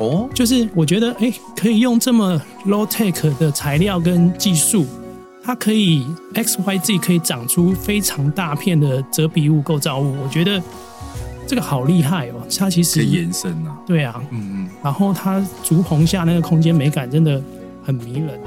[0.00, 4.86] 哦，就是我觉得，哎，可以用这么 low tech 的材料跟技术，
[5.44, 10.62] 它可以 X Y Z 可以长出非常大片的折笔物构造物，我觉得
[11.46, 12.36] 这个好厉害哦。
[12.58, 17.38] 它其实延伸啊，对啊，嗯嗯，然后它竹棚下那个空间美感真的
[17.84, 18.40] 很迷人。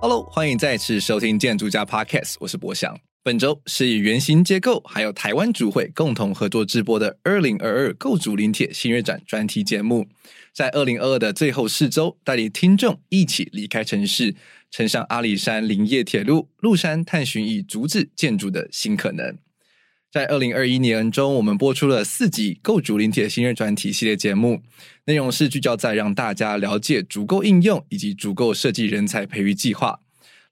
[0.00, 2.96] Hello，欢迎再次收听建筑家 Podcast，我是博翔。
[3.24, 10.08] 本周是以圆形结构还有台湾主会共同合作制播的二零二二构筑林铁新锐展专题节目，
[10.52, 14.34] 在二零二二的最后四周，带领听众一起离开城市，
[14.72, 19.38] 乘上阿里山林业铁路，入山探寻以竹子建筑的新可能。
[20.10, 24.62] 在二零二一年中，我们播出了四集构筑林铁新锐专题系列节目，
[25.04, 30.00] 内容是聚焦在让大家了解竹构应用以及竹构设计人才培育计划。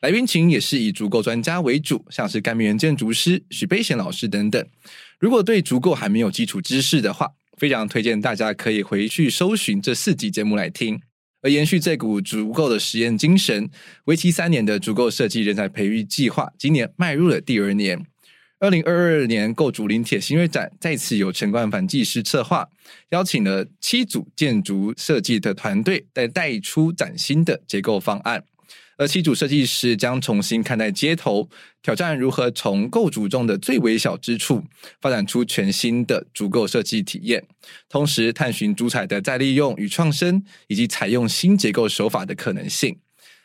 [0.01, 4.67] 来宾群也是以足构专家为主，像是甘明园建筑师许悲贤老师等等。
[5.19, 11.01] 如果对足构还没有基础知识的话，非常推荐大家可以回去搜寻这四集节目来听。
[11.43, 13.69] 而延续这股足构的实验精神，
[14.05, 18.07] 为期三年的足构设计人才培育计划，今年迈入了第二年。
[18.59, 22.69] 二零二二年构竹林铁新锐展再次由陈冠凡技师策划，
[23.11, 28.45] 邀请了七组建筑设计的团队来带出崭新的结构方案。
[29.01, 31.49] 而七组设计师将重新看待街头，
[31.83, 34.63] 挑战如何从构筑中的最微小之处
[35.01, 37.43] 发展出全新的足构设计体验，
[37.89, 42.99] 同时探寻主材的再利用与创生，以及采用新结构手法的可能性。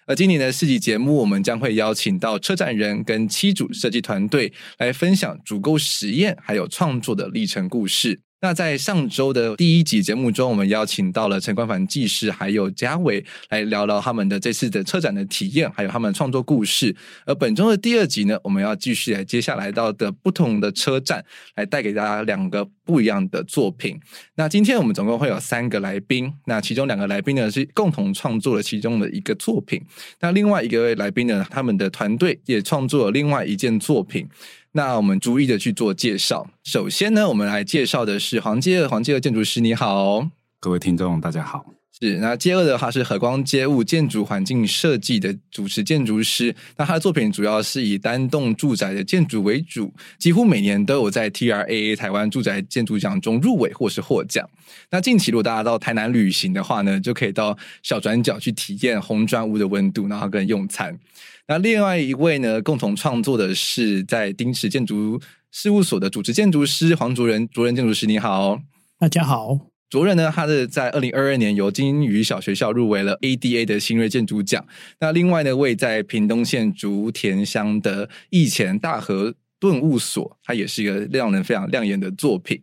[0.06, 8.20] 而今年的四集节目，我们将会邀请到车展人跟七组设计团队来分享足构实验还有创作的历程故事。
[8.46, 16.96] 那在上周的第一集节目中，我们邀请到了陈冠凡技师还有嘉伟来聊聊他们的这次的车展的体验，还有他们创作故事。
[17.26, 24.00] 而本周的第二集呢，我们要继续来接下来到的不同的车站，来带给大家两个不一样的作品。
[24.36, 29.82] 那今天我们总共会有三个来宾，那其中两个来宾呢是共同创作了其中的一个作品，
[30.20, 34.30] 那另外一个来宾呢，他们的团队也创作了另外一件作品。
[34.78, 36.46] 那我们逐一的去做介绍。
[36.66, 40.28] 首先呢，我们来介绍的是黄介，黄介建筑师，你好，
[40.60, 41.66] 各位听众，大家好。
[41.98, 46.54] 是，那介二的话是和光街物建筑环境设计的主持建筑师。
[46.76, 54.46] 那他的作品主要是以单栋住宅的建筑为主，几乎每年都有在 TRAA 台湾住宅建筑奖中入围或是获奖。
[54.92, 61.00] 那近期如果大家到台南旅行的话呢，就可以到小转角去体验红砖屋的温度，然后跟用餐。
[61.48, 68.60] 那另外一位呢，共同创作的是在丁池建筑事务所的主持建筑师黄卓仁，卓仁建筑师你好，
[69.00, 69.75] 大家好。
[69.96, 74.68] 卓仁呢，他是在二零二二年由金鱼小学校入围了 ADA 的新锐建筑奖。
[75.00, 82.62] 那另外呢，位在屏东县竹田乡的义前大和顿悟所，它也是一个让人非常亮眼的作品。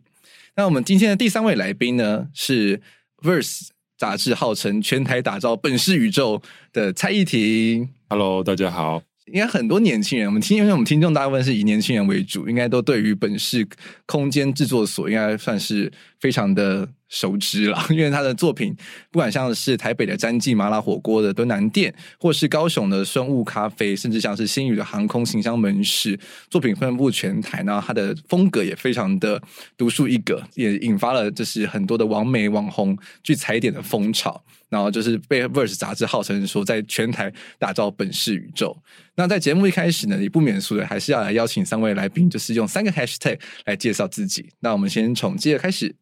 [0.55, 2.79] 那我们今天的第三位来宾呢，是
[3.23, 6.39] Verse 杂志号称全台打造本市宇宙
[6.71, 7.89] 的蔡义庭。
[8.09, 9.01] Hello，大家好。
[9.25, 13.67] 应该很多年轻人，我们听，因为我们听众大部分是以年轻人为主，应该都对于本市
[14.05, 16.87] 空间制作所应该算是非常的。
[17.13, 18.75] 熟知了， 因为他的作品，
[19.11, 29.39] 不管像是台北的詹记麻辣火锅的敦南店，或是高雄的孙悟咖啡，甚至像是星宇的航空行销门市，作品分布全台，然后他的风格也非常的
[29.77, 38.75] 独树一格，也引发了就是很多的网美网红去踩点的风潮，然后就是被 Verse 杂志号称说在全台打造本市宇宙。
[39.15, 44.49] 那在节目一开始呢，也不免俗的还是要来邀请三位来宾，就是用三个 Hashtag 来介绍自己。
[44.61, 45.95] 那我们先从接着开始。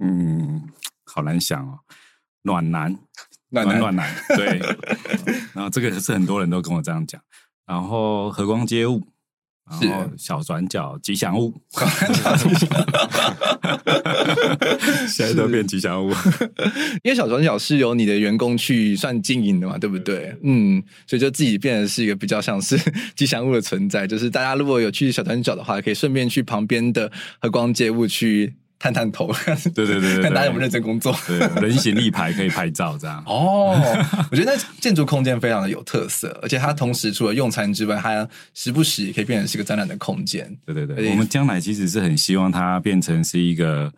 [0.00, 0.62] 嗯，
[1.04, 1.78] 好难想哦，
[2.42, 2.96] 暖男，
[3.50, 4.58] 暖男，暖男，对。
[5.52, 7.20] 然后这个是很多人都跟我这样讲。
[7.66, 9.06] 然后和光街物，
[9.68, 11.60] 然后小转角吉祥物，
[15.06, 16.10] 现在都变吉祥物，
[17.04, 20.34] 因为小转角是由你的员工去算经营的嘛，对不对？
[20.42, 22.76] 嗯，所以就自己变得是一个比较像是
[23.14, 28.56] 吉祥物的存在，就是大家如果有去小转角的话，可以顺便去旁边的和光街物去。
[28.80, 29.30] 探探头，
[29.74, 31.14] 对对对， 对，看大家有没有认真工作。
[31.26, 33.22] 对，人形立牌可以拍照，这样。
[33.28, 33.78] 哦，
[34.30, 40.50] 我觉得那建筑空间非常的有特色，而且它同时除了用餐之外，它时不时也可以变成是一个展览的空间。
[40.64, 43.92] 对对对，我们将来其实是很希望它变成是一个，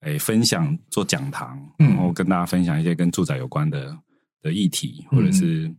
[0.00, 3.96] 诶，分享做讲堂，然后跟大家分享一些跟住宅有关的
[4.42, 5.72] 的议题，或者是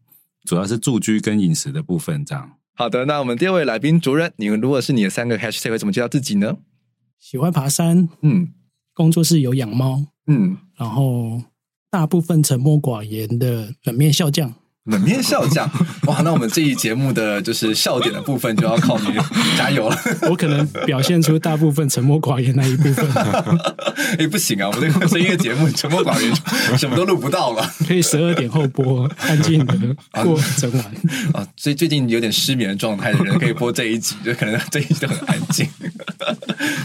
[0.45, 2.50] 主要是住居跟饮食的部分，这样。
[2.75, 6.55] 好的，那我们第二位来宾主任，你们如果是你的三个 hashtag 会怎么介绍自己呢？
[7.19, 8.53] 喜欢爬山，嗯，
[8.93, 11.41] 工作室有养猫，嗯，然后
[11.89, 14.53] 大部分沉默寡言的冷面笑匠，
[14.88, 15.69] 冷面笑匠，
[16.07, 19.07] 哇，那我们这一节目的就是笑点的部分就要靠你
[19.57, 19.98] 加油了。
[20.30, 26.34] 我可能表现出大部分沉默寡言那一部分，哎、欸，不行啊，我们这个声音的节目沉默寡言，
[26.78, 27.69] 什么都录不到了。
[27.88, 29.74] 可以十二点后播，安静的
[30.24, 30.86] 过整晚
[31.34, 31.48] 啊。
[31.57, 35.68] 所以最近有点失眠的状态的人，可以播这一集，就可能这一集都很安静。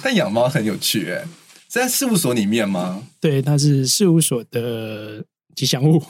[0.03, 1.21] 但养猫很有趣哎，
[1.73, 3.03] 是在事务所里面吗？
[3.21, 6.03] 对，它是事务所的吉祥物。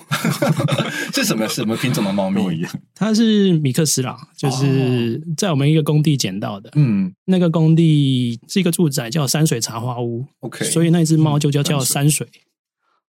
[1.12, 1.48] 是什么？
[1.48, 2.72] 什么品种的猫咪一样？
[2.94, 6.70] 它是米克斯啦，就是在我们一个工地捡到的。
[6.74, 10.24] 嗯，那个工地是一个住宅，叫山水茶花屋。
[10.40, 12.26] OK，所以那只猫就叫叫山水。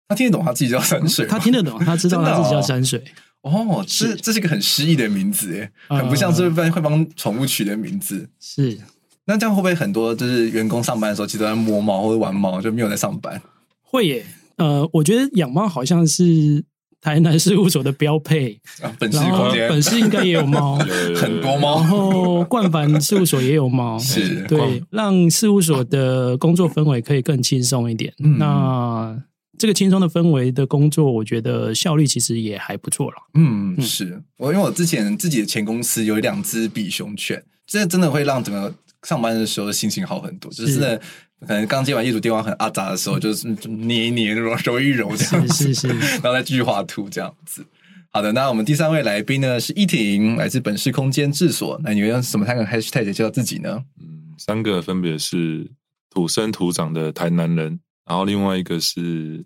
[0.07, 1.25] 它听得懂，它自己叫山水。
[1.27, 3.03] 它听得懂，它知道它自己叫山水。
[3.41, 8.29] 哦，这这是一个很诗意的名字哎，很不像是会帮宠物取的名字。
[8.39, 8.77] 是。
[9.25, 13.39] 那这样会不会很多就是员工上班的时候，其实都在摸猫或者玩猫，就没有在上班？
[13.81, 14.25] 会耶，
[14.59, 16.63] 呃，我觉得养猫好像是
[17.01, 18.59] 台南事务所的标配。
[18.81, 20.77] 啊，本市空间，本市应该也有猫，
[21.15, 21.79] 很多猫。
[21.79, 28.13] 然后冠凡事务所也有猫， 是对，让事务所的工作氛围可以更轻松一点。
[28.23, 29.17] 嗯、那
[29.57, 33.15] 这个轻松的氛围的工作，我觉得效率其实也还不错了。
[33.33, 38.73] 嗯，是我因为我之前自己的前公司有两只比熊犬，这真的会让整个。
[39.07, 40.99] 上班的时候心情好很多，就是
[41.47, 45.87] 可能刚接完业主电话很阿杂的时候，就是捏一捏，揉揉一揉这样子，是是是，
[46.21, 47.65] 然后再继续画图这样子。
[48.11, 51.79] 好的，那我们第三位来宾呢是依婷，来自本市空间治所。
[51.83, 53.83] 那你会用什么三个 hashtag 介绍自己呢？
[54.01, 55.69] 嗯，三个分别是
[56.09, 59.45] 土生土长的台南人，然后另外一个是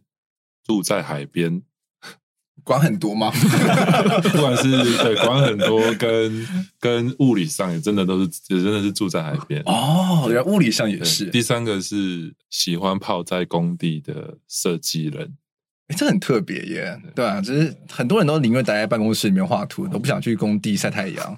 [0.65, 1.61] 住在海边。
[2.63, 3.29] 管很多吗？
[4.31, 4.71] 不管是
[5.03, 6.47] 对管很多跟，
[6.79, 10.25] 跟跟物理上也真的都是，也真的是住在海边哦。
[10.27, 11.25] 原来物理上也是。
[11.25, 15.23] 第三个是喜欢泡在工地的设计人，
[15.87, 16.97] 哎、欸，这很特别耶。
[17.13, 21.37] 对啊，就是很多人都宁愿待在办公室里面画图，都不想去工地晒太阳。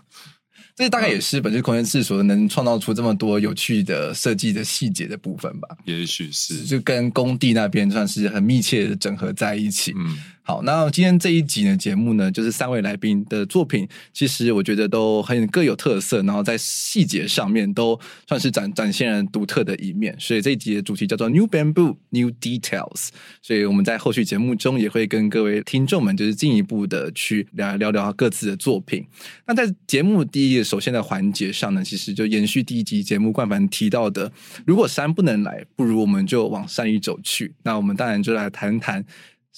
[0.76, 5.70] 这大概也是本市空间治所能创造出这么多有趣的设计的细节的部分吧。
[5.86, 9.94] 也许是，就跟工地那边算是很密切的整合在一起。
[9.98, 10.18] 嗯。
[10.48, 20.16] 好，那今天这一集的节目呢，就是三位来宾的作品，其实我觉得都很各有特色，然后在细节上面都算是展展现了独特的一面。
[20.20, 23.08] 所以这一集的主题叫做 New Bamboo New Details。
[23.42, 29.04] 所以我们在后续节目中也会跟各位听众们就是进一步的去聊聊聊各自的作品。
[29.48, 34.32] 那在节目第一首先的环节上呢，其实就延续第一集节目冠凡提到的，
[34.64, 37.56] 如果山不能来，不如我们就往山里走去。
[37.64, 39.04] 那我们当然就来谈谈。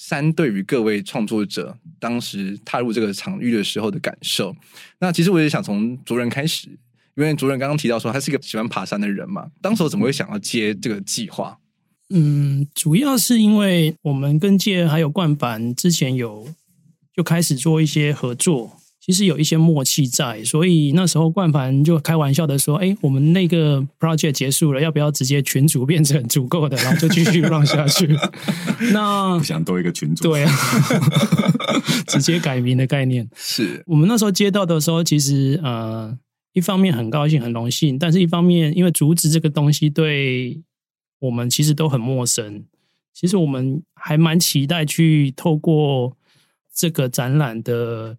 [0.00, 4.54] 三对于各位创作者当时踏入这个场域的时候的感受，
[5.00, 6.68] 那其实我也想从族人开始，
[7.16, 11.58] 因为族人刚刚提到说他是一个喜欢爬山的人嘛，当时怎么会想要接这个计划？
[12.10, 16.46] 嗯，主要是因为我们跟界还有冠凡之前有
[17.12, 18.80] 就开始做一些合作。
[19.08, 28.06] 其实有一些默契在，所以那时候冠凡就开玩笑的说：“哎，我们那个 project 结束了，要不要直接群主变成足够的，然后就继续 run 下去？”
[28.92, 30.52] 那不想多一个群主，对啊，
[32.06, 36.14] 直接改名的概念是我们那时候接到的时候，其实呃，
[36.52, 40.60] 一方面很高兴、很荣幸，但是一方面因为竹子这个东西对
[41.20, 42.62] 我们其实都很陌生，
[43.14, 46.14] 其实我们还蛮期待去透过
[46.76, 48.18] 这个展览的。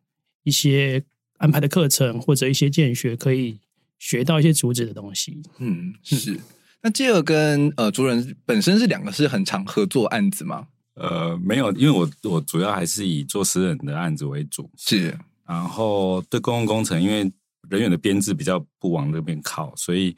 [0.50, 1.04] 一些
[1.38, 3.60] 安排的课程或者一些建学，可以
[4.00, 5.42] 学到一些竹子的东西。
[5.60, 6.40] 嗯，是。
[6.82, 10.68] 那这个跟呃主任本身是两个是很常合作案子吗？
[10.96, 14.70] 呃，没有，因为我我主要还是以做私人的案子为主。
[14.76, 15.16] 是。
[15.46, 17.32] 然后对公共工程，因为
[17.70, 20.16] 人员的编制比较不往那边靠，所以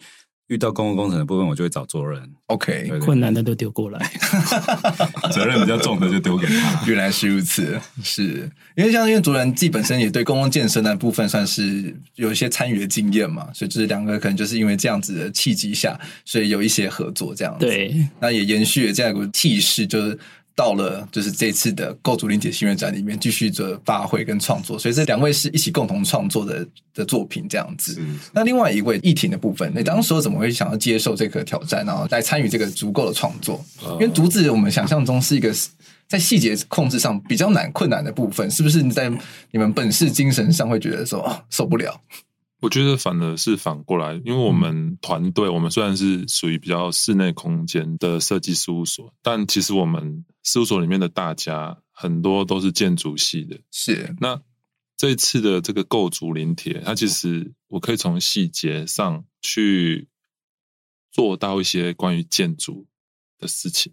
[0.51, 2.21] 遇到公共工程的部分，我就会找卓人。
[2.47, 4.11] OK，对对困难的都丢过来，
[5.31, 6.85] 责任比较重的就丢给他。
[6.85, 17.65] 原 来是如此，是因为像因为卓人自己本身也对公共建设那部分算是有一些参与的经验嘛，所以就是两个可能就是因为这样子的契机下，所以有一些合作这样子。
[17.65, 20.19] 对，那也延续了这样一个气势，就是。
[20.55, 28.01] 到了就是这次的构筑林解新月展里面，继续着发挥跟创作，所以这两位是一起共同创作的的作品这样子。
[28.33, 33.63] 那另外一位奕霆的部分，你当时怎么会想要接受这个挑战，然后来参与这个足够的创作？
[33.93, 35.53] 因为竹子我们想象中是一个
[36.07, 38.81] 在细节控制上比较难困难的部分，是不是？
[38.81, 39.09] 你在
[39.51, 41.99] 你们本事精神上会觉得说，哦，受不了？
[42.61, 53.59] 我觉得反而是反过来，因为我们团队，我们虽然是属于比较室内空间的设计事务所，但其实我们事务所里面的大家很多都是建筑系的。
[53.71, 54.39] 是，那
[54.95, 60.07] 这一次的这个构筑临帖，它其实我可以从细节上去
[61.11, 62.85] 做到一些关于建筑
[63.39, 63.91] 的事情。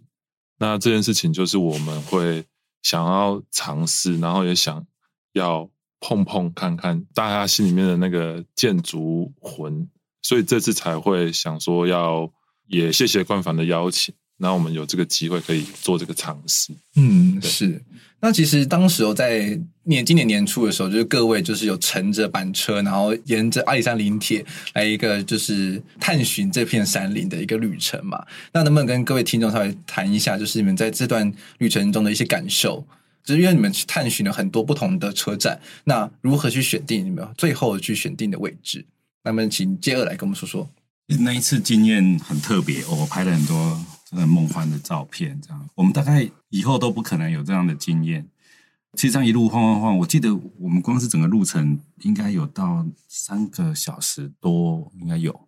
[0.59, 2.45] 那这件事情就是我们会
[2.83, 4.85] 想要尝试，然后也想
[5.33, 5.71] 要。
[5.99, 9.87] 碰碰看看大家心里面的那个建筑魂，
[10.21, 12.31] 所以这次才会想说要
[12.67, 16.73] 也谢谢冠凡的邀请，那我们有这个机会可以做这个尝试。
[16.95, 17.83] 嗯，是。
[18.21, 28.21] 那其实当时在年今年年初的时候，就是各位就是有乘着板车，然后沿着阿里山林铁来一个就是探寻这片山林的一个旅程嘛。
[28.51, 32.85] 那能不能跟各位听众稍微谈一下，就是你们在这段旅程中的一些感受？
[33.23, 38.85] 就是因为你们去探寻了很多不同的车站，那如何去选定你们最后去选定的位置？
[39.23, 40.69] 那么，请接二来跟我们说说。
[41.21, 45.39] 那一次经验很特别，我拍了很多真的梦幻的照片。
[45.41, 48.27] 这样，我们大概以后都不可能有这样的经验。
[48.93, 55.47] 其实这样一路晃晃晃，我记得我们光是整个路程应该有到三个小时多，应该有。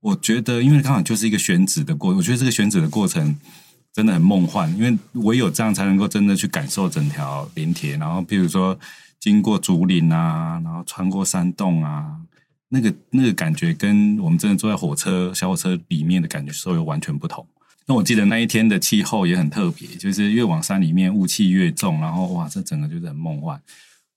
[0.00, 3.38] 我觉得，因为刚好就是一个选址的过，我觉得这个选址的过程。
[3.96, 7.96] 真的很梦幻，因为唯有这样才能够真的去感受整条林铁。
[7.96, 8.78] 然后，比如说
[9.18, 12.14] 经过竹林啊，然后穿过山洞啊，
[12.68, 17.46] 那个那个感觉跟我们真的坐在火车小火车里面的感觉是有完全不同。
[17.86, 23.58] 那我记得那一天的气候也很特别，就是越往山里面雾气越重，然后哇，这整个就是很梦幻。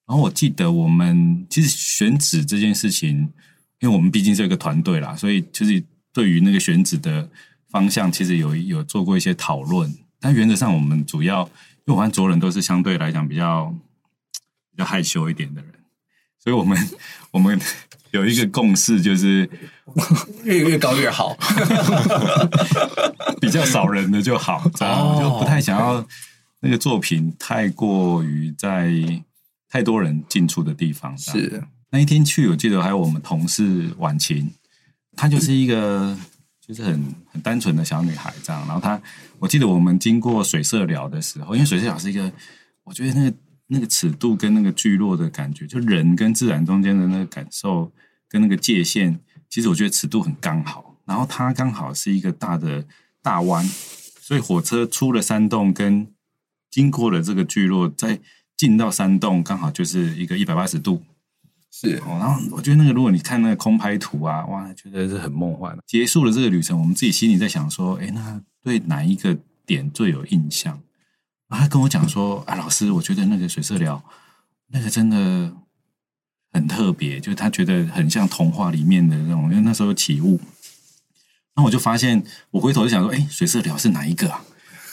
[0.05, 3.19] 然后我记得我们其实选址这件事情，
[3.79, 5.81] 因为我们毕竟是一个团队啦，所以其实
[6.11, 7.29] 对于那个选址的。
[7.69, 13.71] 方向其实有有做过一些讨论，但原则上我们主要，因为我发现卓人都是相对来讲比较
[14.71, 15.71] 比较害羞一点的人，
[16.43, 16.75] 所以我们
[17.29, 17.59] 我们
[18.09, 19.47] 有一个共识，就是
[20.43, 21.37] 越越高越好，
[23.39, 26.03] 比较少人的就好，这样就不太想要
[26.61, 28.91] 那个作品太过于在
[29.69, 31.15] 太多人进出的地方。
[31.15, 34.51] 是那一天去，我记得还有我们同事婉晴，
[35.15, 36.17] 她就是一个。
[36.69, 39.01] 就是很很单纯的小女孩这样，然后她，
[39.39, 42.31] 我记得我们经过水色寮的时候，因为水色寮是一个，
[42.83, 47.91] 我觉得那个那个尺度跟那个聚落的感觉，就人跟自然中间的那个感受
[48.27, 49.17] 跟那个界限，
[49.49, 50.95] 其实我觉得尺度很刚好。
[51.05, 52.85] 然后它刚好是一个大的
[53.23, 53.67] 大弯，
[54.21, 56.05] 所以火车出了山洞跟
[56.69, 58.19] 经过了这个聚落，再
[58.55, 61.01] 进到山洞，刚好就是一个一百八十度。
[61.71, 65.77] 是哦，然后我觉得那个，如果你看那个空拍图啊，哇，觉得是很梦幻。
[65.85, 70.81] 结束了这个旅程，我们自己心里在想说，哎，那对哪一个点最有印象？
[71.47, 74.03] 他跟我讲说，啊，老师，我觉得那个水色疗，
[74.67, 75.53] 那个真的
[76.51, 80.39] 很特别，就是他觉得很像童话里面的那种，因为那时候有起雾。
[81.55, 84.43] 那我就发现，我回头就想说，哎，水色疗是哪一个啊？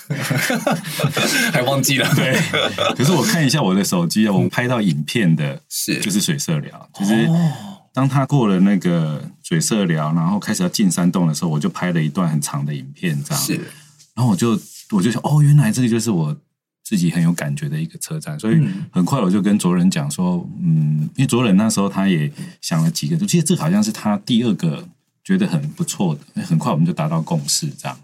[1.52, 2.38] 还忘记了，对。
[2.94, 7.28] 可是我看一下我的手机啊，我们拍到影片的是就是水色寮，就是
[7.92, 13.42] 当他过了那个水色寮，然后开始要进山洞的时候，我就拍了一段很长的影片，这样。
[13.42, 13.54] 是。
[14.14, 14.58] 然后我就
[14.92, 16.34] 我就想，哦，原来这个就是我
[16.82, 24.86] 自己很有感觉的一个车站，所以很快我就跟卓人讲说，嗯，因为卓人那时候他也想了几个，其实这好像是他第二个
[25.24, 27.98] 觉得很不错的，很快我们就达到共识，这样。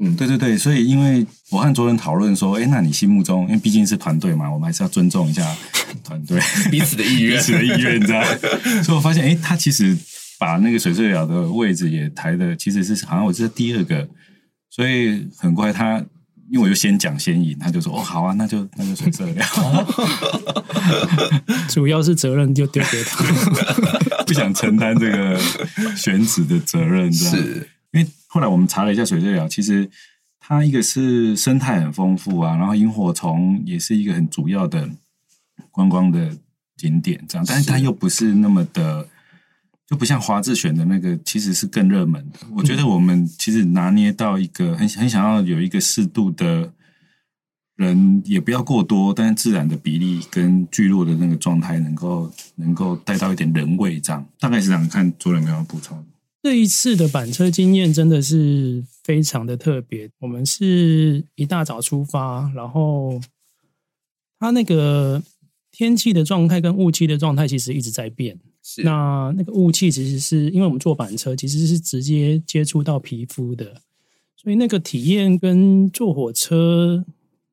[0.00, 5.44] 嗯，对对对，所以因为我和卓人讨论说，哎，那你心目中，因为毕竟是团队嘛，我们还是要尊重一下
[6.04, 6.40] 团队。
[6.70, 8.22] 彼此的意愿，彼此的意愿，知道。
[8.84, 9.98] 所以我发现，哎，他其实
[10.38, 14.08] 把那个水社寮的位置也抬的，其实是好像我是第二个，
[14.70, 15.98] 所以很快他，
[16.48, 19.44] 因为我就先讲先赢，他就说，哦，好啊，那就那就水社寮，
[21.68, 23.24] 主要是责任就丢给他，
[24.24, 25.36] 不想承担这个
[25.96, 27.68] 选址的责任，是。
[28.28, 29.90] 后来我们查了一下水社寮，其实
[30.38, 34.88] 它一个是生态很丰富啊，然后萤火虫也是一个很主要的
[35.70, 36.36] 观光的
[36.76, 39.08] 景点，这样，但是它又不是那么的
[39.86, 42.40] 就不像华智选的那个，其实是更热门的。
[42.54, 46.70] 我觉得我们其实拿捏到一个很很想要有一个适度的
[47.76, 54.86] 人，也不要过多，但是自然的比例跟聚落的那个状态，能够能够带到一点人味，这样大概是这样。
[54.88, 56.04] 看主任有没有补充？
[56.42, 60.08] 这一次的板车经验真的是非常的特别。
[60.20, 63.20] 我们是一大早出发，然后
[64.38, 65.22] 它那个
[65.72, 68.38] 天气的状态跟雾气的状态其实一直在变。
[68.62, 73.82] 是那那个雾气其实是因为我们坐板车其实是直接接触到皮肤的，
[74.36, 77.04] 所以那个体验跟坐火车、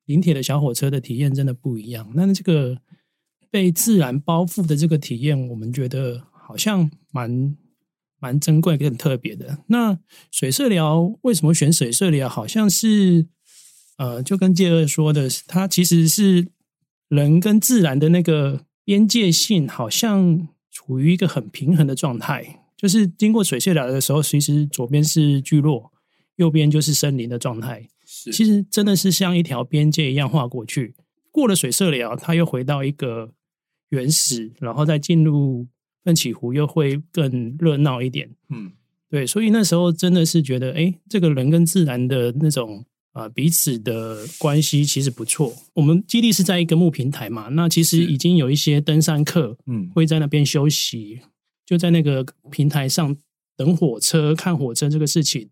[0.05, 2.11] 临铁的小火车的体验真的不一样。
[2.13, 2.77] 那这个
[3.49, 7.55] 被自然包覆的这个体验，我们觉得好像蛮
[8.25, 9.59] 蛮珍贵、很特别的。
[9.67, 9.99] 那
[10.31, 12.27] 水色疗为什么选水色疗？
[12.27, 13.27] 好像是
[13.97, 16.47] 呃，就跟介二说的，它其实是
[17.07, 20.47] 人跟自然的那个边界性，好像。
[20.77, 25.89] 处于一个很平衡的状态，就是经过水色疗的时候，其实左边是聚落，
[26.35, 27.87] 右边就是森林的状态。
[28.05, 30.93] 是，其实真的是像一条边界一样画过去。
[31.31, 33.31] 过了水色疗，它又回到一个
[33.87, 35.65] 原始，然后再进入
[36.05, 38.29] 奋起湖，又会更热闹一点。
[38.47, 38.71] 嗯，
[39.09, 42.85] 对，所以那时候真的是觉得，哎，这个人跟自然的那种。
[43.15, 45.55] 啊，彼此的关系其实不错。
[45.73, 51.21] 我们基地是在一个木平台嘛，那其实已经有一些登山客，嗯，会在那边休息，
[51.65, 53.15] 就在那个平台上
[53.55, 55.49] 等火车、看火车这个事情。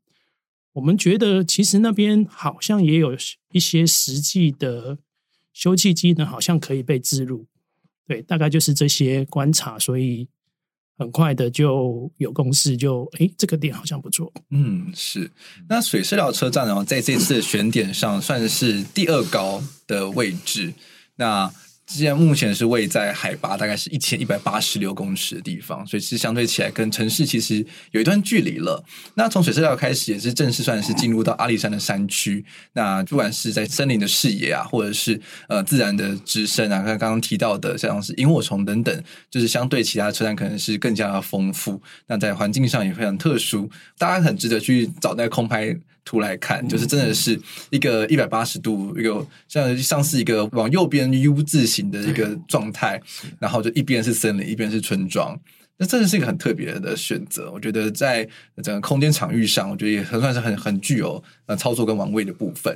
[0.73, 3.15] 我们觉得其实那边好像也有
[3.53, 4.97] 一些实际的
[5.53, 7.45] 休憩机能，好像可以被置入。
[8.05, 10.27] 对，大概就是这些观察，所以。
[10.97, 14.31] 很快的就有共识，就哎，这个点好像不错。
[14.51, 15.31] 嗯，是。
[15.67, 20.73] 那水师寮车站呢，在这次的选点上算是第二高的位置。
[21.15, 21.51] 那
[21.85, 28.83] 现在目前是位在海拔大概是一千一百八十六公尺的地方，所以是相对起来跟城市其实有一段距离了。
[29.15, 32.43] 那从水社寮开始也是正式算是进入到阿里山的山区。
[32.71, 41.81] 那不管是在森林的视野啊，或者是呃自然的之声啊，刚刚刚提到的像是萤火虫等等，就是相对其他车站可能是更加的丰富。
[42.07, 45.77] 那在环境上也非常特殊，大家很值得去找那个空拍。
[46.05, 53.01] 图来看，就是真的是一个一百八十度，一个像像是一个往右边 U 字形的一个状态，
[53.39, 55.39] 然后就一边是森林，一边是村庄。
[55.83, 58.25] 那真的是一个很特别的选择，我觉得在
[58.63, 62.73] 整个空间场域上，我觉得也很算是很很具有呃操作跟玩味的部分。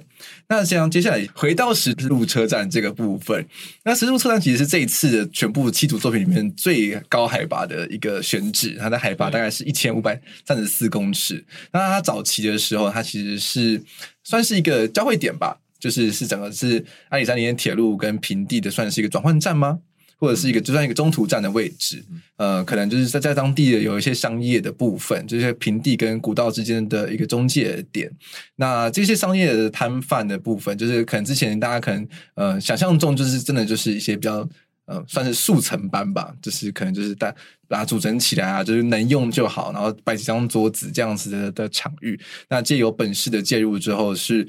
[0.50, 3.48] 那像接下来回到十字路车站这个部分，
[3.86, 11.42] 那十字路车站其实是这一次的全部七组作品里面最高海拔的一个选址，它的海拔大概是一千五百三十四公尺。
[11.72, 13.82] 那它早期的时候，它其实是
[14.26, 19.80] 算是一个交汇点吧，就是是整个是阿里山林铁路跟平地的，算是一个转换站吗？
[20.20, 22.04] 或者是一个就算一个中途站的位置，
[22.38, 28.12] 呃，可能就是在在当地的有一些商业的部分，就是平地跟古道之间的一个中介点。
[28.56, 34.48] 那这些商业的摊贩的部分，就是可能之前大家可能呃想象中就是真的就是一些比较
[34.86, 37.34] 呃算是速成班吧，就是可能就是大
[37.68, 42.20] 把它组成起来啊，就是能用就好，然后摆几张桌子这样子的的场域。
[42.50, 44.48] 那借由本市的介入之后是，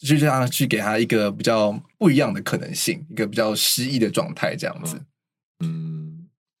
[0.00, 4.96] 是就这样去给他一个比较不一样的可能性，一个比较诗意的状态这样子。
[4.96, 5.04] 嗯，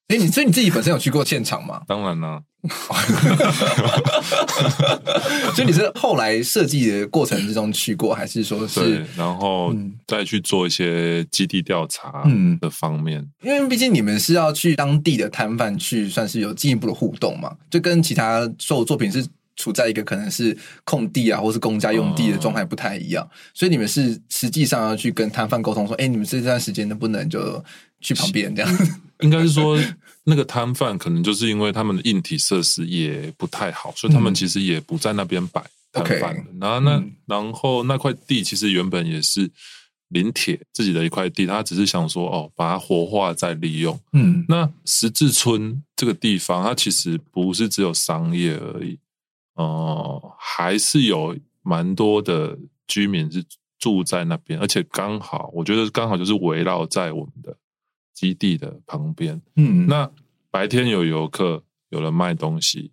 [0.08, 1.82] 哎，你所以你自己本身有去过现场吗？
[1.86, 2.42] 当然啦，
[5.54, 9.72] 所以你是后来设计的过程之中去过，还是说是对，然后
[10.08, 12.24] 再去做一些基地调查
[12.60, 13.20] 的方面？
[13.20, 27.64] 嗯，因为毕竟你们是要去当地的摊贩去，算是有进一步的互动嘛，就跟其他所有作品是处在一个可能是空地啊，或是公家用地的状态不太一样，嗯，所以你们是实际上要去跟摊贩沟通说，哎，你们这段时间能不能就
[28.00, 28.78] 去旁边这样，
[29.20, 29.78] 应该是说
[30.24, 36.34] 那个摊贩可能就是因为他们的硬体设施也不太好，所以他们其实也不在那边摆摊贩。
[36.60, 39.50] 然后那、嗯、然后那块地其实原本也是
[40.08, 43.98] 林铁自己的一块地，他只是想说哦，把它活化再利用。
[44.12, 48.98] 嗯，那十字村这个地方，它其实不是只有商业而已，
[49.54, 53.44] 哦、呃，还是有蛮多的居民是
[53.78, 57.56] 住在那边，而且刚好我觉得刚好就是围绕在我们的。
[58.20, 60.10] 基地的旁边，嗯，那
[60.50, 62.92] 白天有游客，有人卖东西，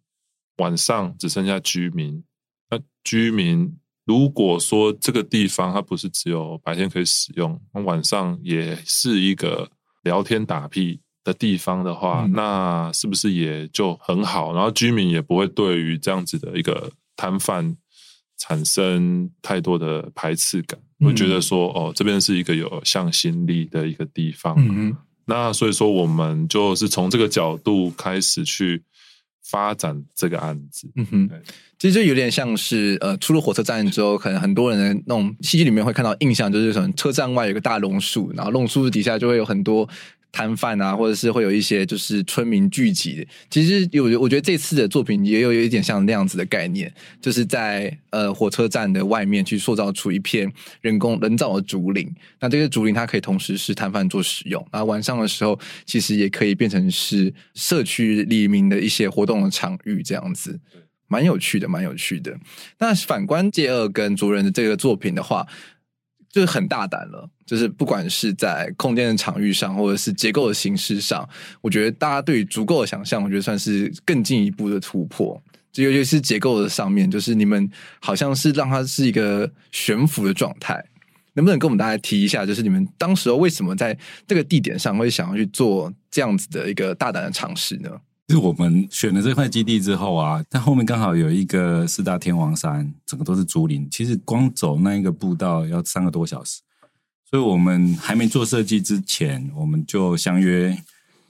[0.59, 2.23] 晚上只剩下居民。
[2.69, 9.69] 那居民如果说这个地方它不是只有白天可以使用，那晚上也是一个
[10.03, 14.53] 聊天打屁的地方的话，嗯，那是不是也就很好？
[14.53, 17.75] 然后居民也不会对于这样子的一个摊贩
[18.37, 24.55] 产生太多的排斥感，会觉得说，哦，这边是一个有向心力的一个地方。
[24.57, 24.95] 嗯
[25.27, 28.81] 那所以说，我们就是从这个角度开始去
[29.43, 30.89] 发展这个案子。
[30.95, 31.29] 嗯哼，
[31.77, 39.87] 其实就有点像是呃，出了火车站之后，可能很多人那种戏剧里面会看到印象，就是什么车站外有个大榕树，然后榕树底下就会有很多。
[40.37, 43.27] 摊贩啊，或者是会有一些就是村民聚集。
[43.49, 50.47] 其实有，我觉得这次的作品也有有一点像那样子的概念，就是在呃火车站的外面去塑造出一片
[50.81, 52.07] 人工人造的竹林。
[52.39, 60.59] 那这个竹林它可以同时是摊贩做使用，然后晚上的时候其实也可以变成是社区里民的一些活动的场域，这样子，
[61.07, 62.37] 蛮有趣的，蛮有趣的。
[62.77, 65.47] 那反观介二跟卓人的这个作品的话。
[66.37, 71.27] 就是很大胆了，就是不管是在空间的场域上，或者是结构的形式上，
[71.61, 75.41] 我觉得大家对于足够的想象，我觉得算是更进一步的突破。
[75.71, 77.67] 就尤其是结构的上面，就是你们
[77.99, 80.75] 好像是让它是一个悬浮的状态，
[81.33, 83.97] 能不能跟我们大家提一下，就是你们当时候为什么在
[84.27, 87.89] 这个地点上会想要去做这样子的一个大胆的尝试呢？
[88.27, 93.89] 就是我们选了这块基地之后啊，但后面刚好有一个四大天王山，整个都是竹林。
[93.89, 96.61] 其实光走那一个步道要三个多小时，
[97.23, 100.77] 所以我们还没做设计之前，我们就相约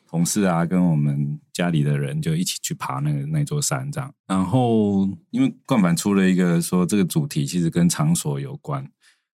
[0.09, 4.11] 同事啊，跟我们家里的人就一起去爬那个那座山，这样。
[4.25, 8.81] 然后因为冠帆出了一个说这个主题其实跟场所有关，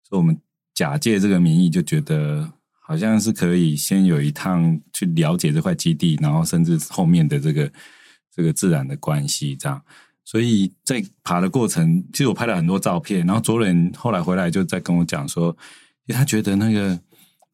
[0.09, 0.39] 所以我们
[0.75, 2.53] 假借这个名义就觉得。
[2.89, 7.71] 好像是可以先有一趟去了解这块基地，然后甚至后面的这个
[8.35, 9.79] 这个自然的关系，这样。
[10.25, 15.55] 所以在爬的过程，其实我拍了很多照片，然后卓人后来回来就在跟我讲说，
[16.07, 16.99] 因为他觉得那个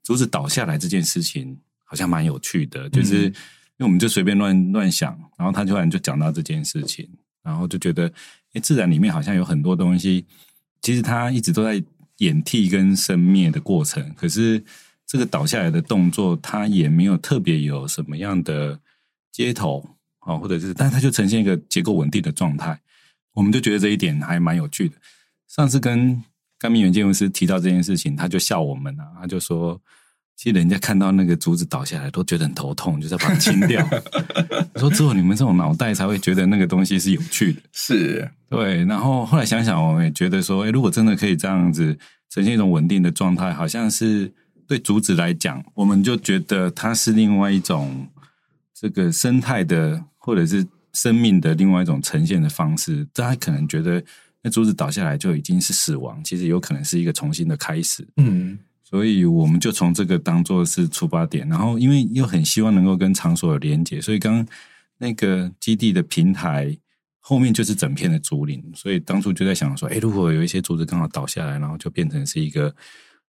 [0.05, 3.33] 竹子倒下来这件事情好像蛮有趣的，就是因
[3.79, 7.09] 为我们就随便乱乱想，然后他突然就讲到这件事情，
[7.43, 8.05] 然后就觉得，
[8.53, 10.25] 诶，自然里面好像有很多东西，
[10.81, 11.83] 其实它一直都在
[12.19, 14.65] 演替跟生灭的过程，可是。
[15.15, 18.77] 这个倒下来的动作，它也没有特别有什么样的
[19.31, 22.77] 接头啊，或者是，但它就呈现一个结构稳定的状态。
[23.33, 24.97] 我们就觉得这一点还蛮有趣的。
[25.47, 26.21] 上次跟
[26.59, 29.81] 甘明元建筑师提到这件事情，他就笑我们啊，他就说，
[30.35, 33.89] 其实人家看到那个竹子倒下来都觉得很头痛，就是要把它清掉。
[34.73, 38.85] 我说只有你们这种脑袋才会觉得那个东西是有趣的，是对。
[38.87, 41.97] 然后后来想想，我们也觉得说，诶，如果真的可以这样子
[42.31, 44.29] 呈现一种稳定的状态，好像是。
[44.67, 48.09] 对竹子来讲，我们就觉得它是另外一种
[48.73, 53.07] 这个生态的，或者是生命的另外一种呈现的方式。
[53.13, 54.03] 大家可能觉得
[54.43, 58.07] 那竹子倒下来就已经是死亡，其实有可能是一个重新的开始。
[58.17, 64.47] 嗯，所以我们就从这个当做是出发点，然后因为又很希望能够跟场所有连接，所以刚
[64.99, 66.77] 那个基地的平台
[67.21, 72.75] 后面就是整片的竹林，所以当初就在想说，哎，如果有一些竹子刚好倒下来，然后就变成是一个。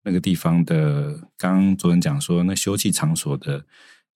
[0.04, 3.66] 那个地方的，刚刚昨天讲说，那休憩场所的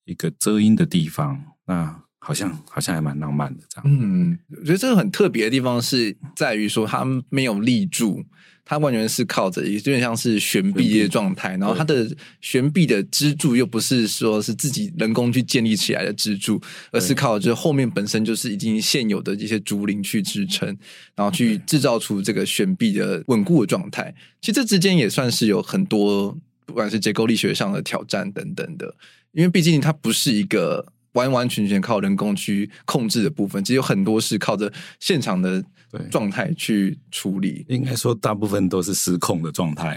[0.05, 3.83] 一个遮阴的地方，那好像好像还蛮浪漫的这样。
[3.85, 8.25] 嗯，我觉得这个很特别的地方是在于说，它没有立柱，
[8.65, 11.55] 它完全是靠着，有点像是悬臂的状态。
[11.57, 12.09] 然后它的
[12.41, 16.59] 悬臂的支柱又不是说是自己人工去建立起来的支柱，
[16.91, 20.67] 而是靠就是后面本身就是已经现有的这些竹林去支撑，
[21.15, 24.11] 然后去制造出这个悬臂的稳固的状态。
[24.41, 26.35] 其实这之间也算是有很多，
[26.65, 28.95] 不管是结构力学上的挑战等等的，
[29.33, 30.83] 因为毕竟它不是一个
[31.15, 35.61] 完完全全靠人工去控制的部分，其实有很多是靠着现场的
[36.09, 37.65] 状态去处理。
[37.67, 39.95] 应该说，大部分都是失控的状态。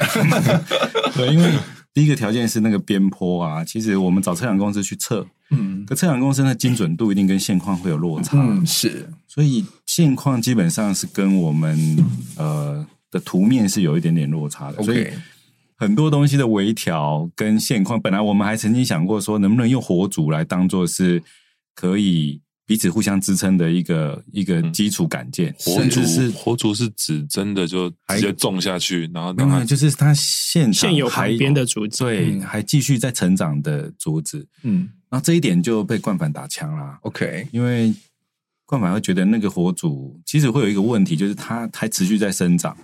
[1.14, 1.52] 对，因为
[1.92, 12.04] 第一个条件是那个边坡啊，其实我们找测量公司去测，嗯，可测量公司的精准度一定跟现况会有落差，嗯，是，所以现况基本上是跟我们
[12.37, 12.87] 呃。
[13.11, 15.09] 的图面是有一点点落差的.所以
[15.78, 21.22] 很多东西的微调跟现况，本来我们还曾经想过说，能不能用火组来当做是
[21.74, 25.54] 可以彼此互相支撑的一个一个基础杆件。
[25.56, 36.98] 火组是火组是指真的就直接种下去，然后当然就是它现现有海边的竹子，对，嗯、还继续在成长的竹子，嗯，然后这一点就被冠反打枪了。
[37.02, 37.94] OK，因为
[38.66, 42.76] 冠反会觉得那个火组其实会有一个问题，就是它还持续在生长。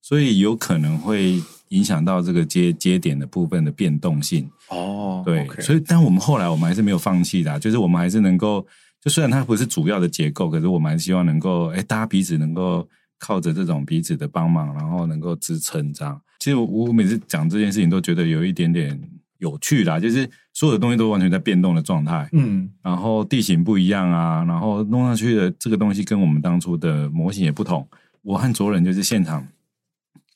[0.00, 1.38] 所以有可能会
[1.70, 5.60] 影响到这个接接点的部分的变动性哦，对，okay.
[5.60, 8.66] 所以但我们后来我们还是没有放弃的，就是我们还是能够，
[9.02, 12.86] 就虽然它不是主要的结构，可是我们还是希望能够，哎，大家彼此能够
[13.18, 16.20] 靠着这种彼此的帮忙，然后能够支撑这样。
[16.38, 18.98] 其实我每次讲这件事情都觉得有一点点
[19.38, 27.86] 有趣啦，就是所有的东西都完全在变动的状态，嗯，然后地形不一样啊，然后弄上去的这个东西跟我们当初的模型也不同。
[28.22, 29.46] 我和卓人就是现场。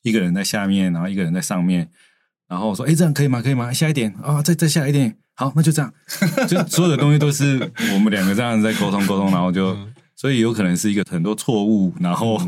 [0.03, 1.89] 一个人在下面，然后一个人在上面，
[2.49, 3.41] 然后说：“哎，这样可以吗？
[3.41, 3.73] 可以吗？
[3.73, 5.93] 下一点啊、哦，再再下一点，好，那就这样。
[6.49, 7.59] 就所有的东西都是
[7.95, 9.77] 我们两个这样子在沟通沟通，然后就
[10.17, 12.41] 所以有可能是一个很多错误，然后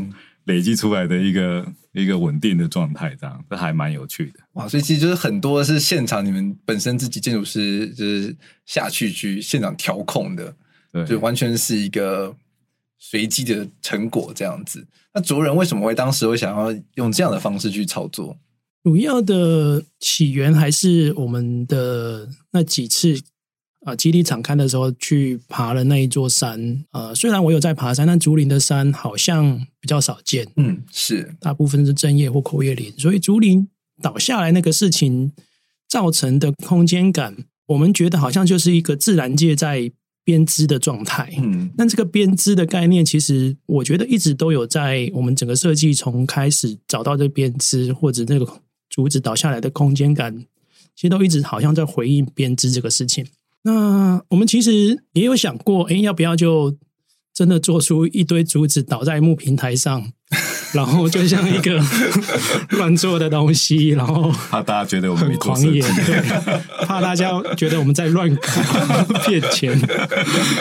[0.45, 4.39] 累积出来的一个一个稳定的状态，这样这还蛮有趣的。
[4.53, 10.55] 哇，所以其实就是很多是现场你们本身自己建筑师就是下去去现场调控的，
[10.91, 12.35] 对，就完全是一个
[13.07, 14.87] 随机的成果这样子。
[15.13, 18.35] 那卓人为什么会当时会想要用这样的方式去操作？
[18.83, 23.19] 主要的起源还是我们的那几次
[23.85, 26.83] 啊，基地敞开的时候去爬了那一座山。
[26.91, 30.47] 呃，虽然我有在爬山，但竹林的山好像比较少见。
[30.55, 33.67] 嗯，是大部分是针叶或阔叶林，所以竹林
[34.01, 35.31] 倒下来那个事情
[35.87, 37.35] 造成的空间感，
[37.67, 39.91] 我们觉得好像就是一个自然界在
[40.25, 41.33] 编织的状态。
[41.37, 48.45] 嗯，那这个编织的概念，其实我觉得一直都有在我们整个设计从开始找到这编织或者那个。
[48.87, 50.33] 竹子倒下来的空间感，
[50.95, 53.25] 其实都一直好像在回应编织这个事情。
[53.63, 56.77] 那我们其实也有想过，哎，要不要就
[57.33, 60.13] 真的做出一堆竹子倒在木平台上？
[60.75, 61.81] 然后就像一个
[62.77, 66.21] 乱做的东西，然后怕大家觉得我们很狂野，对，
[66.85, 68.41] 怕大家觉得我们在乱搞
[69.25, 69.79] 骗钱，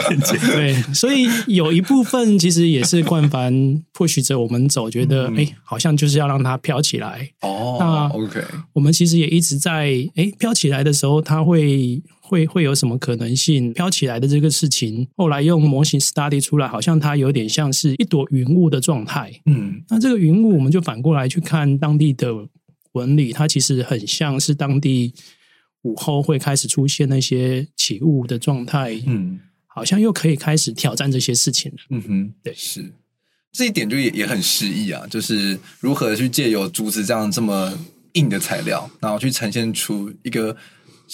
[0.08, 0.38] 骗钱。
[0.52, 3.52] 对，所以有一部分其实也是冠凡
[3.92, 7.28] push 着我们走，觉得哎、嗯，好像就是要让它飘起来。
[7.40, 8.40] 哦，那 OK，
[8.72, 12.00] 我们其实也一直在哎飘起来的时候，它会。
[12.26, 15.06] 会会有什么可能性飘起来的这个事情？
[15.14, 19.30] 后来用模型 study 出来，好像它有点像是一朵云雾的状态。
[19.44, 22.32] 嗯，那这个云雾，我们就反过来去看当地的
[22.92, 25.12] 纹理，它其实很像是当地
[25.82, 28.98] 午后会开始出现那些起雾的状态。
[29.06, 31.78] 嗯，好像又可以开始挑战这些事情了。
[31.90, 32.90] 嗯哼，对，是
[33.52, 37.78] 这一点就也也很诗意啊，就是如何去借由竹子这样这么
[38.14, 40.56] 硬的材料，然后去呈现出一个。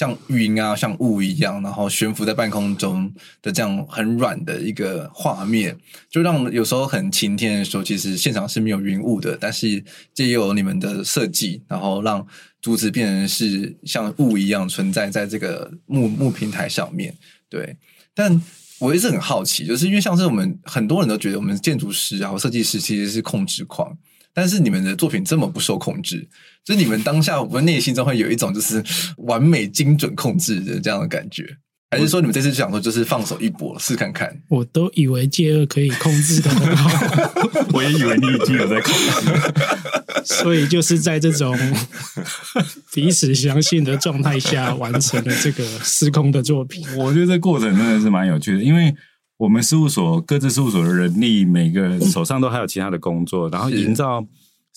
[0.00, 5.76] 像云啊，像雾一样，然后悬浮在半空中的这样很软的一个画面，
[6.08, 9.84] 就让有时候很晴天的时候，其实现场是没有云雾的，但是
[10.14, 12.26] 借由你们的设计，然后让
[12.62, 17.14] 竹子变成是像雾一样存在在这个木木平台上面。
[17.50, 17.76] 对，
[18.14, 18.42] 但
[18.78, 23.94] 我一直很好奇，就是因为像是我们很多人都觉得我们建筑师然后设计师其实是控制狂。
[24.32, 26.26] 但是你们的作品这么不受控制，
[26.64, 28.82] 就你们当下我们内心中会有一种就是
[29.18, 31.44] 完美精准控制的这样的感觉，
[31.90, 34.30] 还是说你们这次想说就是放手一搏试看看？
[34.48, 37.30] 我都以为戒二可以控制的很好，
[37.72, 41.56] 我也以为你已经有在控制，所以就是在这种
[42.92, 46.86] 彼此相信的状态下完成了这个失控的作品。
[46.96, 48.94] 我觉得这过程真的是蛮有趣的，因为。
[49.40, 54.22] 我们事务所各自事务所的人力，每个人手上都还有其他的工作，然后营造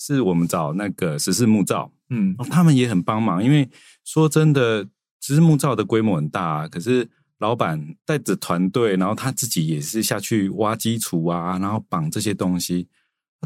[0.06, 3.42] 是我们找那个十四木造，嗯，他们也很帮忙。
[3.42, 3.68] 因为
[4.04, 4.82] 说真的，
[5.20, 12.86] 十四木造的规模很大，可是老板带着团队，然后他自己也是下去挖基础啊，然后绑这些东西，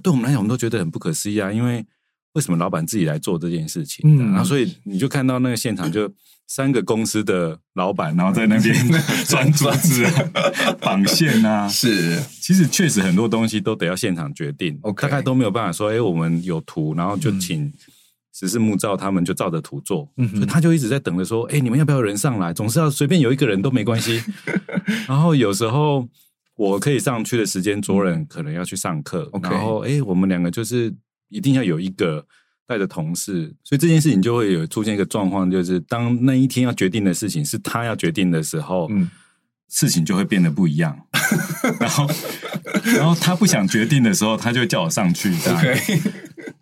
[0.02, 1.52] 对我们来讲，我们都觉得很不可思议啊。
[1.52, 1.86] 因为
[2.32, 4.02] 为什么老板自己来做这件事情？
[4.04, 6.12] 嗯，然后所以你就看到那个现场就。
[6.48, 8.74] 三个公司的老板，然后在那边
[9.28, 10.02] 转桌子、
[10.80, 15.02] 绑线啊，是，其实确实很多东西都得要现场决定，okay.
[15.02, 17.70] 大概都没有办法说，哎，我们有图，然后就请
[18.32, 22.50] 十四木造他们就照着图做，嗯，所以他就一直在等着说，哎，你们要不要人上来？
[22.50, 24.22] 总是要随便有一个人都没关系。
[25.06, 26.08] 然后有时候
[26.56, 30.94] 我可以上去的时间，卓人可能要去上课.然后哎，我们两个就是
[31.28, 32.24] 一定要有一个。
[32.68, 39.10] 带着同事，所以这件事情就会有出现一个状况，就是当那一天要决定的事情是他要决定的时候，嗯，
[39.70, 40.94] 事情就会变得不一样。
[41.80, 42.06] 然后，
[42.94, 45.30] 然后他不想决定的时候，他就叫我上去。
[45.30, 46.00] OK，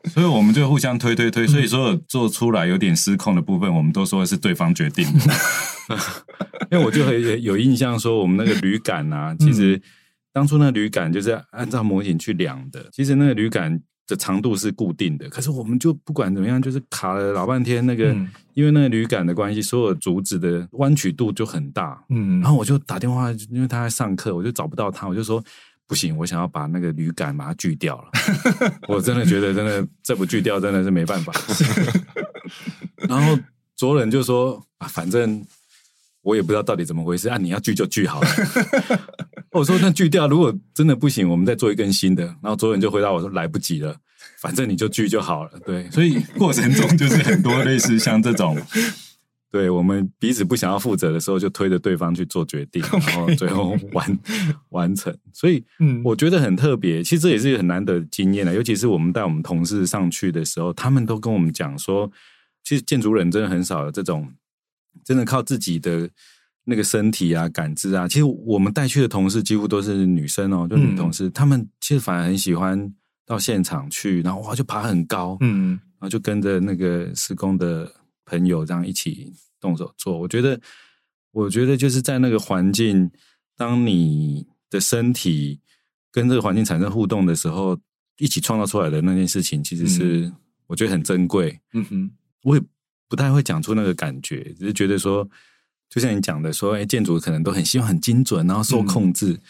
[0.04, 1.44] 所以我们就互相推推推。
[1.44, 5.34] 所以说，做出来有点失控的部分，我们都说是对方决定的。
[6.70, 9.82] 因为我就很有印象说，我们那个铝杆啊，其实
[10.32, 12.88] 当初那个铝杆就是按照模型去量的。
[12.92, 13.82] 其实那个铝杆。
[14.06, 17.84] 的长度是固定的，可是我们就不管怎么样，就是卡了老半天。
[17.84, 22.00] 那个、嗯、因为那个铝杆的关系，所有竹子的弯曲度就很大。
[22.10, 25.42] 嗯，然后我就打电话，因为他在上课，我就找不到他，我就说
[25.88, 28.10] 不行，我想要把那个铝杆把它锯掉了。
[28.86, 31.32] 我真的觉得，真的这不锯掉真的是没办法。
[33.08, 33.36] 然后
[33.74, 35.44] 卓人就说啊，反正
[36.22, 38.28] 我也不知道到底怎么回事啊，你要锯就锯好了。
[39.56, 42.24] 我说那锯掉，如果真的不行，我们再做一根新的。
[42.42, 43.96] 然后卓人就回答我说来不及了，
[44.38, 45.50] 反正你就锯就好了。
[45.64, 48.56] 对，所以过程中就是很多类似像这种，
[49.50, 54.18] 对我们彼此不想要负责的时候，就推着对方去做决定，然后最后 完
[54.68, 55.16] 完成。
[55.32, 57.02] 所以，嗯，我觉得很特别。
[57.02, 62.10] 其实这也是一个很难得的经验的，尤其是我们带我们同事上去的时候，他们都跟我们讲说，
[62.62, 64.30] 其实建筑人真的很少有这种
[65.02, 66.10] 真的靠自己的。
[66.68, 72.92] 那个身体啊、感知啊，其实我们带去的同事几乎都是女生哦，就女同事，她、嗯、们其实反而很喜欢
[73.24, 77.88] 到现场去，然后哇就爬很高，嗯，然后就跟着那个施工的
[78.24, 80.18] 朋友这样一起动手做。
[80.18, 80.60] 我觉得，
[81.30, 83.08] 我觉得就是在那个环境，
[83.56, 85.60] 当你的身体
[86.10, 87.78] 跟这个环境产生互动的时候，
[88.18, 90.32] 一起创造出来的那件事情，其实是
[90.66, 91.60] 我觉得很珍贵。
[91.74, 92.10] 嗯哼，
[92.42, 92.62] 我也
[93.08, 95.28] 不太会讲出那个感觉，只是觉得说。
[95.88, 99.32] 就像你讲的，说，哎，建筑可能都很希望很精准，然后受控制。
[99.32, 99.40] 嗯、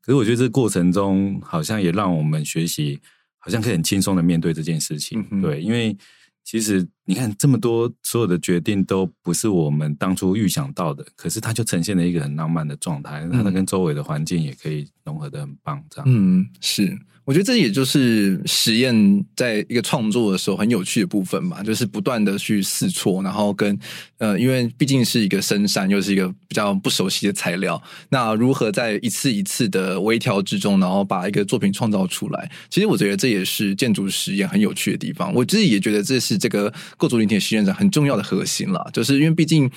[0.00, 3.00] 可是我觉得这过程中，好像也让我们学习，
[3.38, 5.24] 好像可以很轻松的面对这件事情。
[5.30, 5.96] 嗯、对，因为
[6.42, 15.84] 其实你看这么多所有的决定都不是我们当初预想到的，可是它就呈现了一个很浪漫的状态，让它跟周围的环境也可以融合的很棒。
[15.88, 16.98] 这样，嗯，是。
[17.24, 23.78] 我觉得这也就是实验在一个创作的时候很有趣的部分吧，就是不断的去试错，然后跟
[24.18, 32.50] 呃，因为毕竟是一个深山，又是一个比较不熟悉的材料，那如何在一次一次的微调之中，然后把一个作品创造出来？
[32.68, 35.32] 其实我觉得这也是建筑实验很有趣的地方。
[35.32, 39.70] 我自己也觉得这是这个构筑林铁实验展很重要的核心了，就是因为毕竟。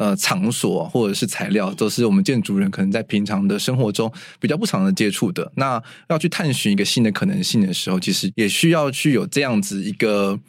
[0.00, 5.52] 呃，场所或者是材料，都是我们建筑人可能在平常的生活中比较不常的接触的。
[5.56, 10.40] 那要去探寻一个新的可能性的时候，其实也需要去有这样子一个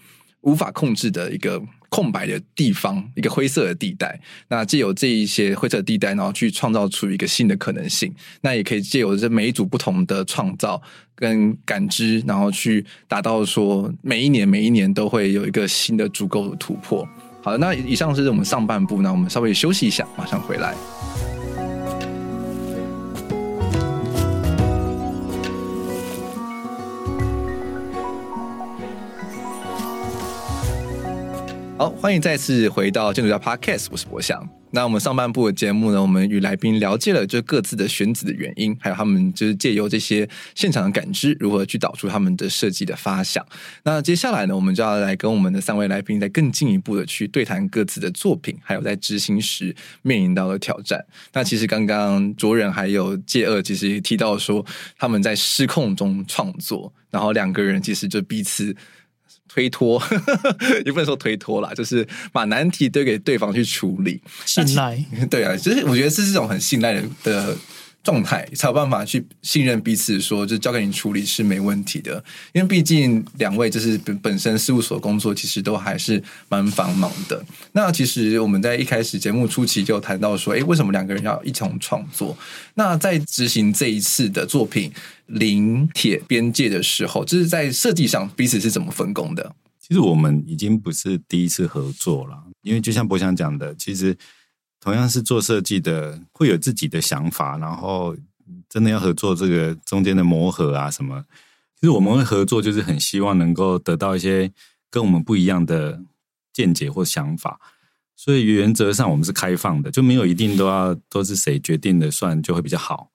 [0.44, 4.18] 无法控制的一个空白的地方，一个灰色的地带。
[4.48, 8.10] 那借由这一些灰色地带，然后去创造出一个新的可能性。
[8.40, 10.82] 那也可以借由这每一组不同的创造
[11.14, 17.06] 跟感知，然后去达到说每一年每一年都会有一个新的足够的突破。
[17.44, 20.76] 好，那以上是我们上半部，那我们稍微休息一下，马上回来。
[31.80, 34.48] 好，欢迎再次回到建筑家 Podcast，我是博翔。
[34.72, 43.46] 那我们上半部的节目呢，我们与来宾了解了就各自的选址的原因，还有他们就是借由这些现场的感知，如何去导出他们的设计的发想。
[43.84, 51.06] 那接下来呢，我们就要来跟我们的三位来宾再更进一步的去对谈各自的作品，还有在执行时面临到的挑战。
[51.34, 54.66] 那其实刚刚卓人还有介二其实提到说，
[54.98, 58.76] 他们在失控中创作，然后两个人其实就彼此。
[59.54, 60.02] 推脱，
[60.86, 64.98] 也不能说推脱啦，就是把难题丢给对方去处理，信赖。
[65.30, 67.58] 对啊，就是我觉得这是这种很信赖的的
[68.04, 72.24] 状态，才有办法去信任彼此说，就交给你处理是没问题的。
[72.54, 77.44] 因为毕竟两位就是本本身事务所工作，其实都还是蛮繁忙的。
[77.74, 82.38] 那其实我们在一开始节目初期就谈到说，诶，为什么两个人要一同创作？
[82.76, 84.92] 那在执行这一次的作品。
[85.32, 89.56] 临铁边界的时候，就是在设计上彼此是怎么分工的？
[89.80, 94.14] 其实我们已经不是第一次合作了，因为就像博翔讲的，其实
[94.82, 98.18] 同样是做设计的，会有自己的想法，然后
[98.68, 101.24] 真的要合作，这个中间的磨合啊什么，
[101.76, 104.52] 其实我们会合作，就是很希望能够得到一些
[104.90, 106.02] 跟我们不一样的
[106.52, 107.60] 见解或想法，
[108.16, 113.12] 所以原则上我们是开放的，就没有一定都要都是谁决定的算就会比较好。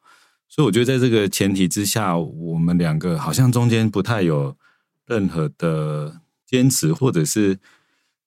[0.49, 4.57] 所以我觉得，在这个前提之下，我们两个好像中间不太有
[5.05, 7.59] 任何的坚持或者是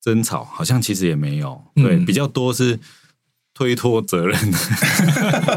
[0.02, 1.64] 争吵，好像其实也没有。
[1.76, 2.78] 对，嗯、比较多是
[3.60, 4.40] 推脱责任，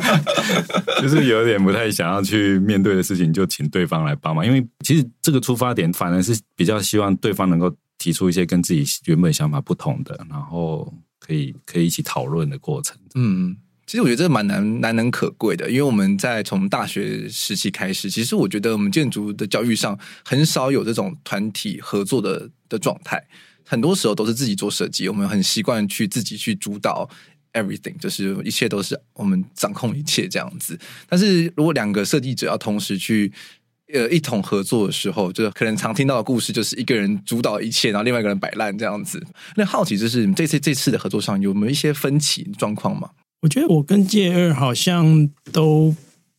[1.01, 4.45] 就是有点不太想要去面对的事情，就请对方来帮忙。
[4.45, 12.97] 因为其实这个出发点反而是比较希望对方能够提出一些跟自己原本想法不同的，然后可以可以一起讨论的过程。
[13.15, 13.57] 嗯。
[13.85, 23.23] 其实我觉得这蛮难难能可贵的，因为我们在从大学时期开始，其实我觉得我们建筑的教育上很少有这种团体合作的的状态，
[23.67, 27.07] 很多时候都是自己做设计，我们很习惯去自己去主导
[27.53, 30.79] everything，就是一切都是我们掌控一切这样子。
[31.09, 33.33] 但是如果两个设计者要同时去
[33.93, 39.23] 呃一同合作的时候，就可能常听到的故事就是一个人主导一切，然后另外一个人摆烂这样子。
[39.57, 43.11] 那好奇就是这次这次的合作上有没有一些分歧状况吗？
[43.43, 45.95] 我觉得我跟介二好像都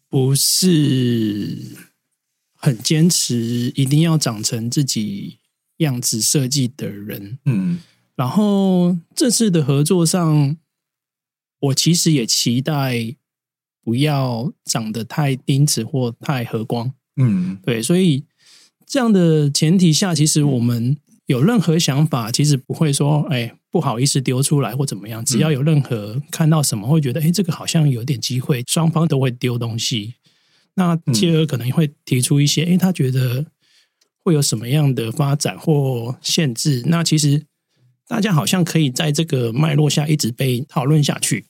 [0.10, 1.58] 不是
[2.56, 5.38] 很坚持一定要长成自己
[5.78, 7.80] 样子设计的人，嗯。
[8.16, 10.56] 然后这次的合作上，
[11.64, 13.16] 我其实也期待
[13.84, 17.58] 不要长得太钉子或太和光，嗯。
[17.66, 18.24] 对，所以
[18.86, 23.56] 这样的前提下，其实我们有任何想法，其实不会说，哎。
[23.74, 30.14] 不好意思丢出来或怎么样，只要有任何看到什么会觉得，哎、嗯，这个好像有点机会，双方都会丢东西。
[30.76, 33.48] 那继而可能会提出一些，哎、嗯，他觉得
[34.24, 36.84] 会有什么样的发展或限制？
[36.86, 37.48] 那其实
[38.08, 41.46] 大家好像可以在这个脉络下一直被讨论下去。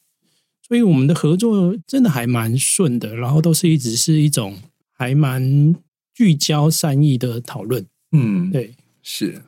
[0.67, 4.57] 所以我们的合作真的还蛮顺的，然后都是一直是一种
[4.91, 5.75] 还蛮
[6.13, 7.85] 聚焦善意的讨论。
[8.11, 9.41] 嗯，对，是。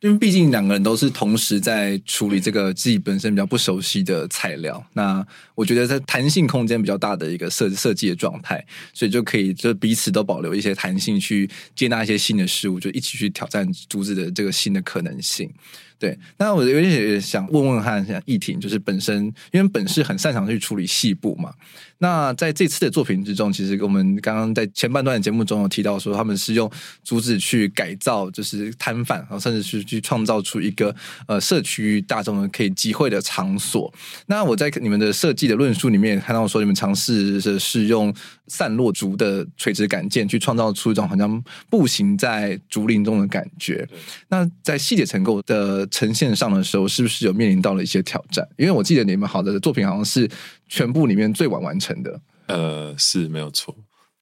[0.00, 15.50] 因为毕竟两个人都是同时在处理这个自己本身比较不熟悉的材料，那我觉得在弹性空间比较大的一个设设计的状态，所以就可以就彼此都保留一些弹性去接纳一些新的事物，就一起去挑战竹子的这个新的可能性。
[15.98, 21.52] 对，那我有点想问问看，像奕霆，就是本身因为本是很擅长去处理细部嘛。
[21.98, 26.70] 那在这次的作品之中，其实我们刚刚在前半段的节目中有提到说，他们是用
[27.02, 30.94] 竹子去改造，就是摊贩，然后甚至是去创造出一个
[31.26, 33.90] 呃社区大众可以集会的场所。
[34.26, 38.14] 那我在你们的设计的论述里面看到说，你们尝试的是用
[38.48, 43.88] 散落竹的垂直杆件去创造出一种好像步行在竹林中的感觉。
[44.28, 48.46] 那在细节成构的呈现上的时候，是不是有面临到了一些挑战？
[48.56, 50.30] 因为我记得你们好的作品好像是。
[50.68, 53.72] 全部里面最晚完成的，呃，是没有错。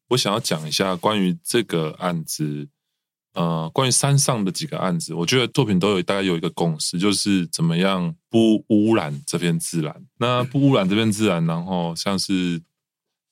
[0.09, 2.69] 我想要讲一下关于这个案子，
[3.33, 10.05] 呃，关于山上的几个案子，我觉得作品都有大概有一个共识，就是怎么样不污染这片自然。
[10.19, 12.61] 那不污染这片自然，然后像是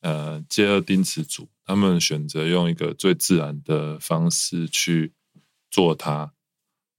[0.03, 5.14] 呃，接二丁词组，他们选择用一个最自然的方式去
[5.70, 6.32] 做它。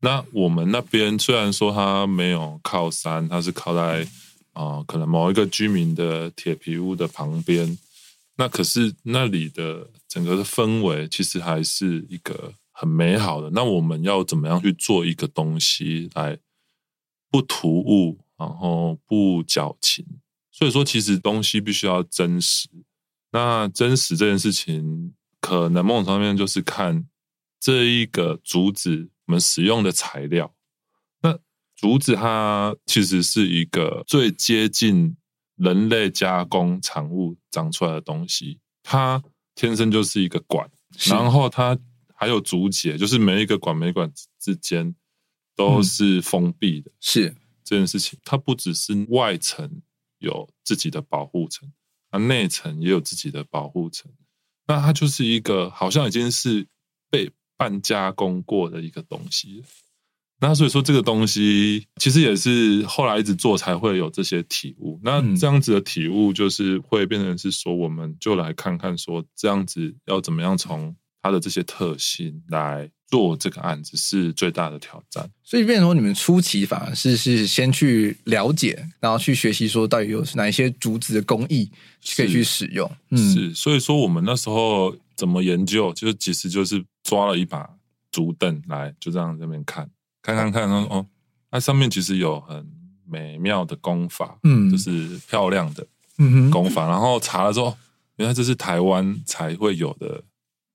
[0.02, 4.08] 那我们那边虽然说它没有靠山，它是靠在。
[4.56, 7.76] 啊、可能某一个居民的铁皮屋的旁边，
[8.36, 13.50] 那可是那里的整个的氛围其实还是一个很美好的。
[13.50, 16.38] 那我们要怎么样去做一个东西来
[17.32, 20.06] 不突兀，然后不矫情？
[20.52, 22.70] 所以说，其实东西必须要真实。
[23.34, 27.06] 那真实这件事情，可能某种方面就是看
[27.60, 30.54] 这一个竹子我们使用的材料。
[31.22, 31.38] 那
[31.76, 35.18] 竹子它其实是一个最接近
[35.56, 39.22] 人类加工产物长出来的东西，它
[39.56, 40.70] 天生就是一个管，
[41.08, 41.76] 然后它
[42.16, 44.96] 还有竹节，就是每一个管每管之间
[45.56, 46.92] 都是封闭的。
[47.00, 49.82] 是这件事情，它不只是外层
[50.20, 51.72] 有自己的保护层，
[52.14, 54.12] 它内层也有自己的保护层。
[54.68, 56.68] 那它就是一个好像已经是
[57.10, 59.64] 被半加工过的一个东西。
[60.40, 65.00] 那所以说，这个东西其实也是后来一直做才会有这些体悟。
[65.02, 75.30] 那这样子的体悟，就是会变成是说，我们就来看看说，这样子要怎么样从它的这些特性来做这个案子，是最大的挑战。
[75.44, 81.70] 所以变成说，你们初期反而是是先去了解，然后去学习说，到底有哪一些竹子的工艺
[82.16, 82.90] 可以去使用。
[82.90, 87.70] 是，嗯、是，所以说我们那时候怎么研究，就是其实就是抓了一把
[88.10, 89.88] 竹凳来，就这样在那边看。
[90.24, 91.06] 看看看，哦，
[91.52, 92.68] 它上面其实有很
[93.06, 95.86] 美妙的功法，嗯，就是漂亮的
[96.50, 96.88] 功法。
[96.88, 97.78] 嗯、然后查了之后，
[98.16, 100.24] 原来这是台湾才会有的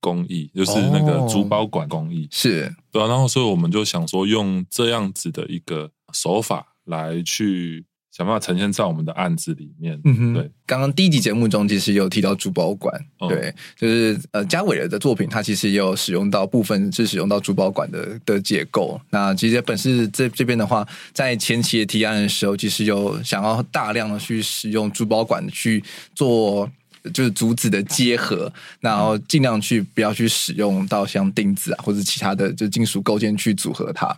[0.01, 3.07] 工艺，就是那个珠包管工艺，是对啊。
[3.07, 7.85] 然后，所以我们就想说，用这样子的一个手法来去。
[8.11, 9.97] 想办法呈现在我们的案子里面。
[10.03, 10.51] 嗯哼，对。
[10.67, 19.01] 刚刚第一集节目中其实有提到珠包管，哦、对，就是呃，嘉伟的作品，它其实也有使用到部分是使用到珠包管的的结构。
[19.11, 26.69] 那其实本是这这边的话，在前期的提案的时候，其实有想要大量的去使用珠包管去做，
[27.11, 34.17] 就是竹子的结合，然后尽量去不要去使用到像钉子啊或者其他的就金属构件去组合它。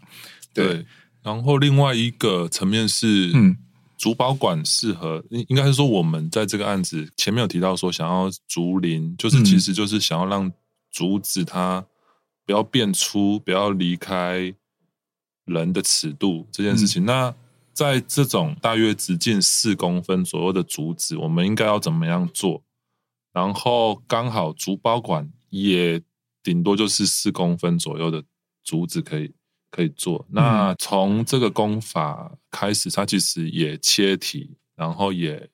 [0.53, 0.87] 对，对，
[1.23, 3.57] 然后另外一个层面是，嗯。
[4.01, 10.51] 竹保管适合，应应该是说我们在这个案子前面有提到说，想要竹林，就是其实就是想要让
[10.91, 11.85] 竹子它
[12.47, 14.55] 不要变粗，不要离开
[15.45, 17.05] 人的尺度这件事情。
[17.05, 17.35] 嗯、那
[17.75, 22.63] 在这种大约直径四公分左右的竹子，我们应该要怎么样做？
[23.33, 26.01] 然后刚好竹包管也
[26.43, 28.23] 顶多就是四公分左右的
[28.65, 29.33] 竹子可以。
[29.73, 30.27] 可以做。
[30.31, 35.49] 那从这个工法开始，它其实也切体，然后也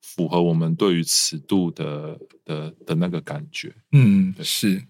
[0.00, 3.70] 符合我们对于尺度的的的那个感觉。
[3.92, 4.82] 嗯，是。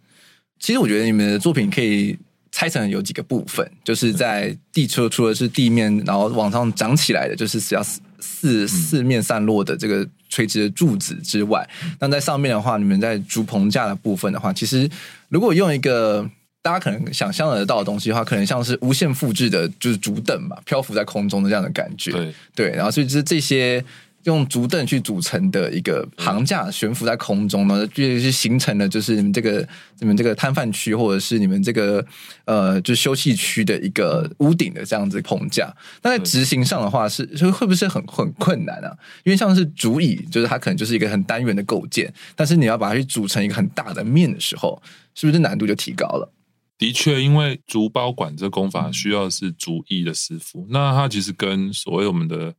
[0.61, 2.16] 其实我觉得你们的作品可以
[2.53, 10.09] 拆成有几个部分，就是在地车除了是地面，然后往上长起来的，就是只要四四四面散落的这个
[10.39, 11.68] 垂直的柱子之外，
[11.99, 14.89] 那在上面的话，你们在竹棚架的部分的话，其实
[15.28, 16.30] 如果用一个。
[16.61, 22.11] 大家可能想象得到的东西的话，可能像是无限复制的，就是竹凳嘛，漂浮在空中的这样的感觉。
[22.11, 23.82] 对，对，然后所以就是这些
[24.24, 29.66] 用竹凳去组成的一个行架悬浮在空中呢，就是形成了就是你们这个
[30.00, 32.04] 你们这个摊贩区或者是你们这个
[32.44, 35.74] 呃就是休息区的一个屋顶的这样子棚架。
[36.02, 38.90] 那在执行上的话是，是会不会是很很困难啊？
[39.24, 44.82] 因为像是竹椅，就是它可能就是一个很单元的构件，但是你要把它去组成一个很大的面的时候，
[45.14, 46.32] 是不是难度就提高了？
[46.76, 52.54] 的确，因为竹包管这工法需要是竹艺的师傅，那它其实跟所谓我们的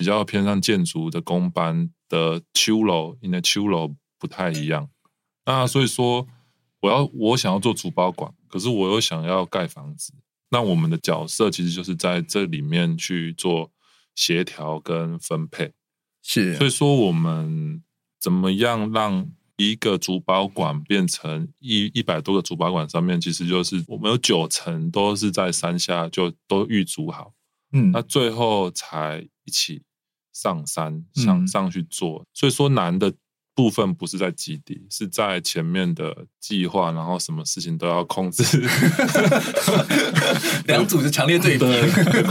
[0.00, 4.88] 比较偏向建筑的工班的秋楼、因为秋楼不太一样。
[5.44, 6.26] 那所以说，
[6.80, 10.14] 我要我想要做竹包馆，可是我又想要盖房子，
[10.48, 13.70] 那我们的角色其实就是在这里面去做
[14.14, 15.74] 协调跟分配。
[16.22, 17.82] 是，所以说我们
[18.18, 27.34] 怎么样让一个竹包馆变成一一百多个竹包馆上面，其实就是我们有九成都是在山下就都预组好，
[27.72, 29.82] 嗯，那最后才一起
[30.40, 32.24] 上山上上去做。
[32.32, 33.12] 所以说难的
[33.54, 38.42] 部分不是在基地，是在前面的计划，然后什么事情都要控制。
[40.66, 41.64] 两组是强烈对比，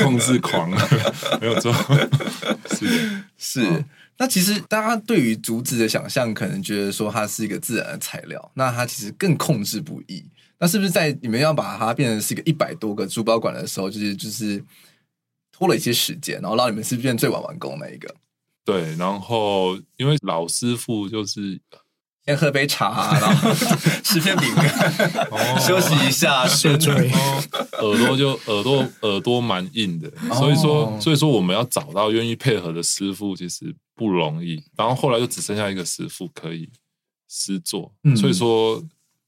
[0.02, 0.72] 控制狂，
[1.40, 1.72] 没有错，
[2.72, 3.62] 是 是。
[3.62, 3.86] 哦
[4.22, 10.22] 那其实大家对于竹子的想象，可能觉得说它是一个自然的材料，那它其实更控制不易。
[10.60, 14.62] 那是不是在你们要把它变成是一个一百多个珠宝馆的时候，就是就是
[15.60, 18.16] 拖了一些时间，然后让你们是变最晚完工那一个？
[18.66, 21.62] 对，然后因为老师傅就是。
[22.26, 23.52] 先喝杯茶，然后
[24.04, 24.70] 吃片饼干，
[25.32, 27.10] 哦、 休息一下，睡睡。
[27.80, 34.64] 耳朵就耳朵耳朵蛮硬的，哦、所以说所以说我们要找到愿意配合的师傅其实不容易。
[34.78, 36.70] 然后后来就只剩下一个师傅可以
[37.28, 38.84] 师做，嗯、所以说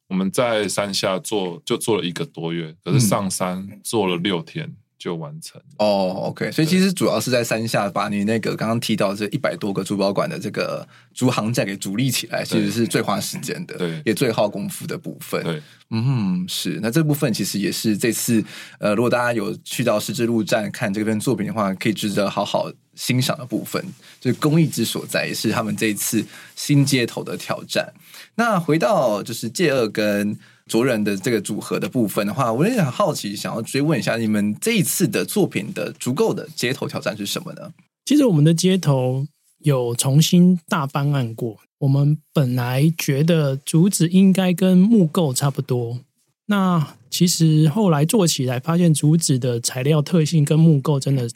[0.08, 4.72] 我们在山下做就做了一个多月，可是上山做了六天。
[5.02, 15.42] 就完成哦、oh，OK，所以其实主要是在山下把你那个刚刚提到这一百多个珠宝馆的这个竹桁架给主立起来，其实是最花时间的，对，也最耗功夫的部分。
[15.44, 16.80] 对，嗯，是。
[16.84, 18.46] 那这部分其实也是这次
[18.78, 23.84] 呃，如果大家有去到十字路站看这边作品的话，可以值得好好欣赏的部分，
[24.20, 26.24] 就是工艺之所在，也是他们这一次
[26.56, 27.92] 新街头的挑战。
[28.36, 30.38] 那回到就是介二跟。
[30.72, 37.74] 卓人的这个组合的部分的话，我也很好奇，想要追问一下，你们这一次的作品的足够的街头挑战是什么呢？
[38.06, 39.28] 其实我们的街头
[39.60, 41.60] 有重新大翻案过。
[41.80, 46.00] 我们本来觉得竹子应该跟木构差不多，
[46.46, 51.28] 那其实后来做起来，发现竹子的材料特性跟木构真的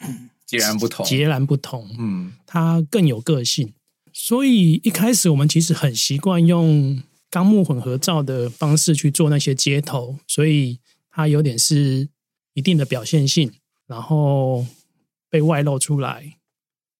[0.46, 1.86] 截然不同，截然不同。
[1.98, 3.74] 嗯，它更有个性。
[4.14, 7.02] 所以一开始我们其实很习惯用。
[7.36, 10.80] 钢木混合造的方式去做那些接头，所以
[11.10, 12.08] 它有点是
[12.54, 13.52] 一定的表现性，
[13.86, 14.64] 然后
[15.28, 16.38] 被外露出来，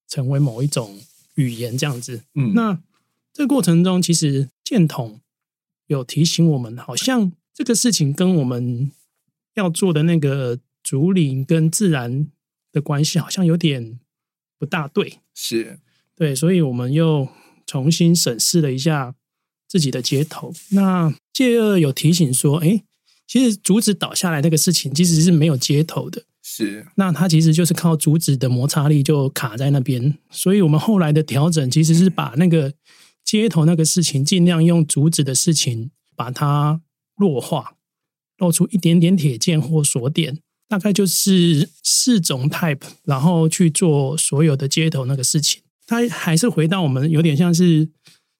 [0.07, 0.99] 成为某一种
[1.33, 2.21] 语言这样子。
[2.35, 2.79] 嗯，那
[3.33, 5.19] 这个过程中，其实箭筒
[5.87, 8.91] 有提醒我们，好像这个事情跟我们
[9.55, 12.27] 要做的那个竹林跟自然
[12.71, 13.99] 的关系，好像有点
[14.59, 15.17] 不大对。
[15.33, 15.79] 是，
[16.15, 17.27] 对，所以我们又
[17.65, 19.15] 重新审视了一下。
[19.67, 22.81] 自己的接头，那介二有提醒说，哎，
[23.27, 32.73] 其实竹子倒下来那个事情其实是没有接头的，是，那它其实就是靠竹子的摩擦力就卡在那边，所以我们后来的调整其实是把那个
[33.25, 36.79] 接头那个事情尽量用竹子的事情把它
[37.17, 37.75] 弱化，
[38.37, 40.39] 露出一点点铁件或锁点，
[40.69, 47.89] 大概就是四种 type，然后去做所有的接头那个事情，它还是回到我们有点像是。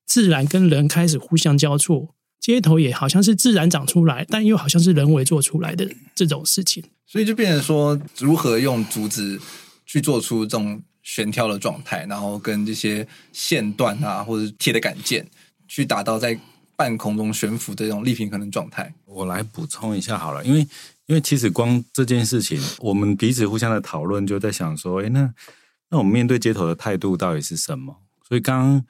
[0.07, 5.85] 自然跟人开始互相交错，街头也好像是自然长出来，但又好像是人为做出来的
[6.15, 9.37] 这种事情，所以就变成说，如何用竹子
[9.85, 15.27] 去做出这种悬挑的状态，然后跟这些线段啊，或者铁的杆件，
[15.67, 16.39] 去达到在
[16.77, 18.93] 半空中悬浮的这种立平衡的状态。
[19.03, 20.59] 我来补充一下好了，因为
[21.07, 25.29] 因为其实光这件事情，我们彼此互相的讨论，就在想说，哎，那
[25.89, 27.97] 那我们面对街头的态度到底是什么？
[28.25, 28.85] 所以刚刚。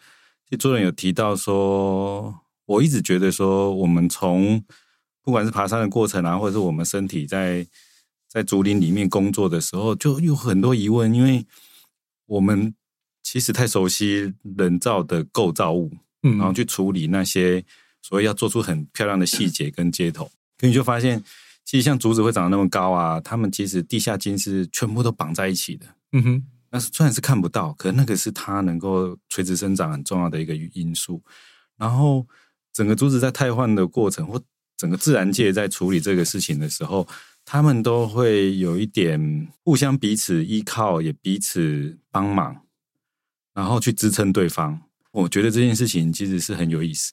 [0.49, 2.33] 其实卓人有提到说，
[2.65, 4.63] 我一直觉得说，我们从
[5.21, 7.67] 不管是爬山的过程啊，或者是我们身体在
[8.29, 11.45] 在竹林里面工作的时候，就有很多疑问，因为
[12.27, 12.73] 我们
[13.21, 15.91] 其实太熟悉人造的构造物，
[16.23, 17.65] 嗯，然后去处理那些
[18.01, 21.21] 所谓要做出很漂亮的细节跟接头，可你就发现，
[21.65, 26.45] 其实像竹子会长得那么高啊，它们其实地下茎是全部都绑在一起的，嗯哼。
[26.69, 31.21] 那虽然是看不到，可那个是它能够垂直生长很重要的一个因素。
[31.77, 32.27] 然后，
[32.73, 34.41] 整个竹子在汰换的过程，或
[34.75, 37.07] 整个自然界在处理这个事情的时候，
[37.45, 42.63] 他们都会有一点互相彼此依靠，也彼此帮忙。
[43.53, 44.79] 然后去支撑对方。
[45.11, 47.11] 我觉得这件事情其实是很有意思。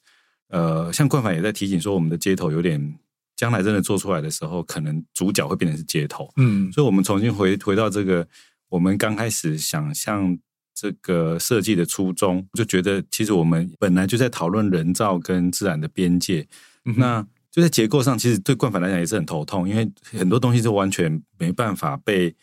[0.48, 2.98] 呃，像冠凡也在提醒说，我们的街头有点
[3.34, 6.30] 将来真的做出来的时候，可能主角会变成是街头。
[6.36, 8.28] 嗯，所以我们重新回回到这个，
[8.74, 10.36] 我们刚开始想象
[10.74, 16.46] 这个设计的初衷，就觉得其实我们本来就在讨论人造跟自然的边界。
[16.84, 22.34] 嗯、那就在结构上，其实对冠反来讲也是很头痛，因为很多东西是完全没办法被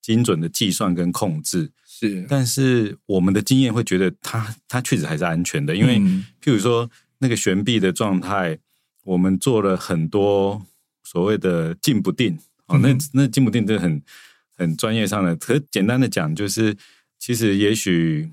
[0.00, 1.72] 精准的计算跟控制。
[1.84, 5.98] 是，但是我们的经验会觉得它它确实还是安全的，因为
[6.40, 6.88] 譬如说。
[7.24, 8.58] 那个悬臂的状态，
[9.04, 10.60] 我们做了很多
[11.04, 14.02] 所谓的静不定哦，那那静不定真的很
[14.62, 15.36] 很专业上的。
[15.36, 16.76] 可简单的讲，就是
[17.18, 18.30] 其实也许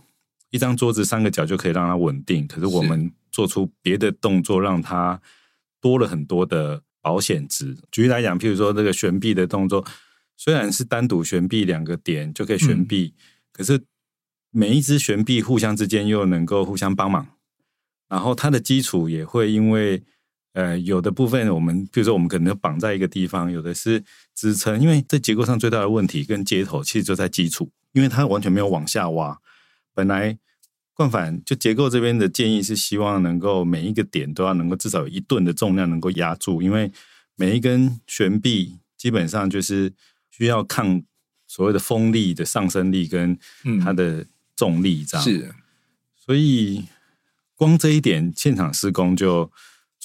[0.49, 5.21] 一张桌子三个角就可以让它稳定，可是我们做出别的动作，让它
[5.81, 7.77] 多了很多的保险值。
[7.91, 9.85] 举例来讲，譬如说这个悬臂的动作，
[10.37, 13.21] 虽然是单独悬臂两个点就可以悬臂，嗯、
[13.51, 13.81] 可是
[14.51, 17.27] 每一只悬臂互相之间又能够互相帮忙。
[18.07, 20.01] 然后它的基础也会因为，
[20.59, 24.03] 呃，有的部分我们，比如说我们可能绑在一个地方，有的是
[24.35, 29.39] 支撑，因为在结构上最大的问题跟接头其实就在基础，因为它完全没有往下挖。
[29.93, 30.37] 本来
[30.93, 36.91] 冠反就结构这边的建议是希望能够每一个点都要能够至少有一吨的重量能够压住，因为
[37.35, 39.93] 每一根悬臂基本上就是
[40.29, 41.01] 需要抗
[41.47, 43.37] 所谓的风力的上升力跟
[43.81, 44.25] 它的
[44.57, 45.55] 重力这样，是，
[46.15, 46.83] 所以。
[47.55, 49.51] 光这一点，现场施工就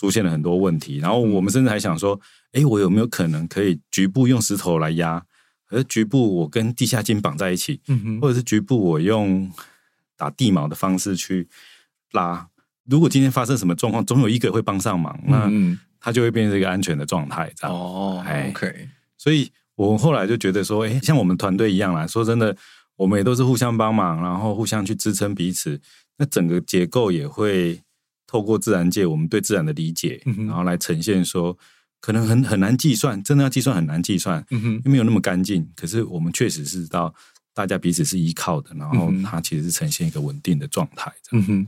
[0.05, 0.99] 出现了很多问题。
[0.99, 2.21] 然后我们甚至还想说，
[2.53, 5.25] 哎，我有没有可能可以局部用石头来压，
[5.71, 9.51] 而局部我跟地下筋绑在一起，嗯哼，或者是局部我用
[10.15, 11.49] 打地锚的方式去
[12.13, 12.47] 拉。
[12.85, 15.51] 如果今天发生什么状况，总有一个会帮上忙，那
[15.99, 17.75] 它就会变成一个安全的状态，这样。
[17.75, 18.89] 哦，OK。
[19.17, 22.55] 所以我后来就觉得说，哎，像我们团队一样啦，说真的，
[22.97, 25.81] 我们也都是互相帮忙，然后互相去支撑彼此。
[26.19, 27.81] 那整个结构也会
[28.27, 31.57] 透过自然界我们对自然的理解，嗯、然后来呈现说，
[32.01, 35.69] 可能很很难计算，真的要计算很难计算，嗯、哼因为没有那么干净。
[35.77, 37.15] 可是我们确实是知道
[37.53, 41.13] 大家彼此是依靠的，然后它其实是呈现一个稳定的状态。
[41.33, 41.67] 嗯哼，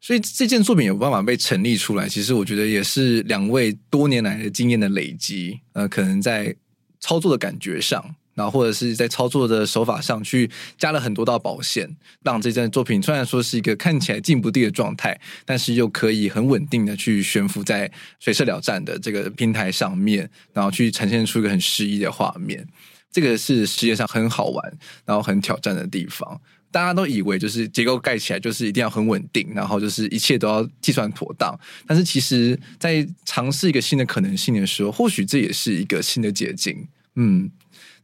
[0.00, 5.60] 所以这件作品有办法被成立出来，其实我觉得也是两位多年来的经验的累积。
[5.72, 6.54] 呃，可能在
[7.00, 8.14] 操作的感觉上。
[8.38, 11.90] 然后或者是在操作的手法上去加了很多道保险，
[12.22, 22.64] 让这件作品虽然说是一个看起来静不定的状态，但是又可以很稳定的去悬浮在水社寮站的这个平台上面，然后去呈现出一个很诗意的画面。
[23.10, 24.72] 这个是世界上很好玩，
[25.04, 26.40] 然后很挑战的地方。
[26.70, 31.58] 大家都以为就是结构盖起来就是一定要很稳定，然后就是一切都要计算妥当。
[31.86, 36.86] 但是其实，在尝试一个新的可能性的时候，或许这也是一个新的捷径。
[37.16, 37.50] 嗯。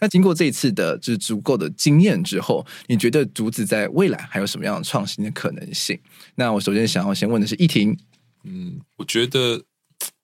[0.05, 5.99] 那经过这一次的就是足够的经验之后，你觉得竹子在未来还有什么样的创新的可能性？
[6.35, 7.99] 那我首先想要先问的是一婷，
[8.43, 9.57] 嗯，我觉得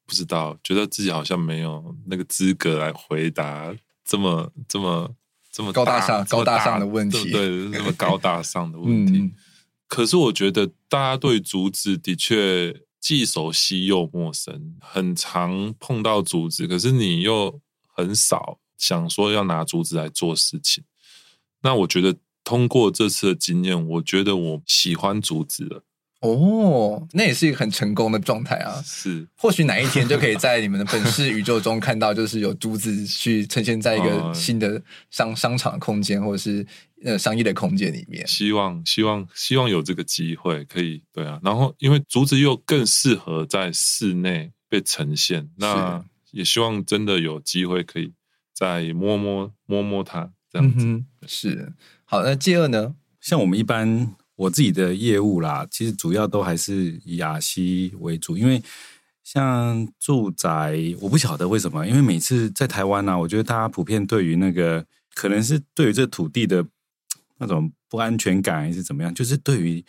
[0.04, 3.74] 不知道，觉得自己好像没有那个资格来回答
[4.04, 5.10] 这么这么
[5.50, 9.14] 这么高大上高大上的问题，对，那么高大上的问题。
[9.18, 9.32] 嗯、
[9.88, 18.59] 可是我觉得大家对竹子的确既熟悉又陌生，很常碰到竹子，可是你又很少。
[18.80, 20.82] 想说要拿竹子来做事情，
[21.62, 25.84] 那我觉得通过这次的经验，我觉得我喜欢竹子了。
[26.20, 28.82] 哦，那也是一个很成功的状态啊！
[28.84, 36.66] 是，或许哪一天就可以在你们的本世宇宙中看到，就是有竹子去呈现在一个新的商商场的空间，或者是
[37.04, 38.26] 呃商业的空间里面。
[38.26, 41.40] 希望，希望，希望有这个机会可以对啊。
[41.42, 48.12] 然后，因为竹子又更适合在室内被呈现，那也希望真的有机会可以。
[48.60, 51.72] 再摸摸摸摸它，这样子、嗯、是
[52.04, 52.22] 好。
[52.22, 52.94] 那第二呢？
[53.18, 58.62] 像我们一般我自己的业务啦，其实主要都还是以雅西为主，因为
[59.24, 64.84] 像住宅，我不晓得为什么，因为每次在台湾呢、啊，我觉得大家普遍对于那个
[65.14, 66.62] 可能是对于这土地的
[67.38, 69.82] 那种不安全感，还是怎么样，就是对于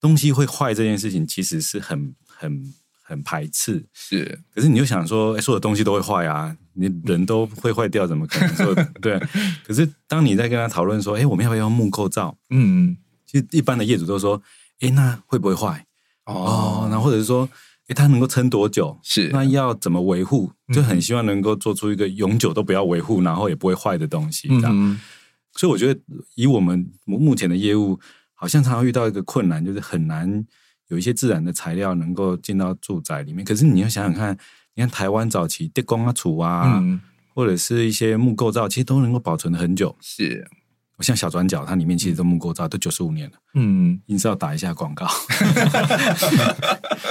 [0.00, 2.74] 东西会坏这件事情，其实是很很。
[3.04, 4.40] 很排斥，是。
[4.54, 9.20] 可是你就想说，哎，所有东西都会坏啊，你人都会坏掉，怎么可能说 对？
[9.64, 12.36] 可是当你在跟他讨论说，哎，我们要不要用木构造？
[12.50, 12.96] 嗯，
[13.26, 14.40] 其实一般的业主都说，
[14.80, 15.86] 哎，那会不会坏？
[16.24, 17.48] 哦，那或者是说，
[17.88, 18.98] 哎，它能够撑多久？
[19.02, 19.28] 是。
[19.32, 20.52] 那要怎么维护？
[20.72, 24.72] 就很希望能够做出一个永久都不要维护，然后也不会坏的东西，这样。
[24.72, 24.98] 嗯、
[25.56, 26.00] 所以我觉得，
[26.36, 27.98] 以我们目前的业务，
[28.34, 30.46] 好像常常遇到一个困难，就是很难。
[30.88, 34.36] 有一些自然的材料能够进到住宅里面，可是你要想想看，
[34.74, 37.00] 你看台湾早期地宫啊、厝啊，嗯、
[37.34, 39.94] 或者是一些木构造，其实都能够保存很久。
[40.00, 40.48] 是，
[40.96, 43.36] 我像小转角，它里面其实都木构造，都九十五年了。
[43.54, 45.06] 嗯，硬是要打一下广告。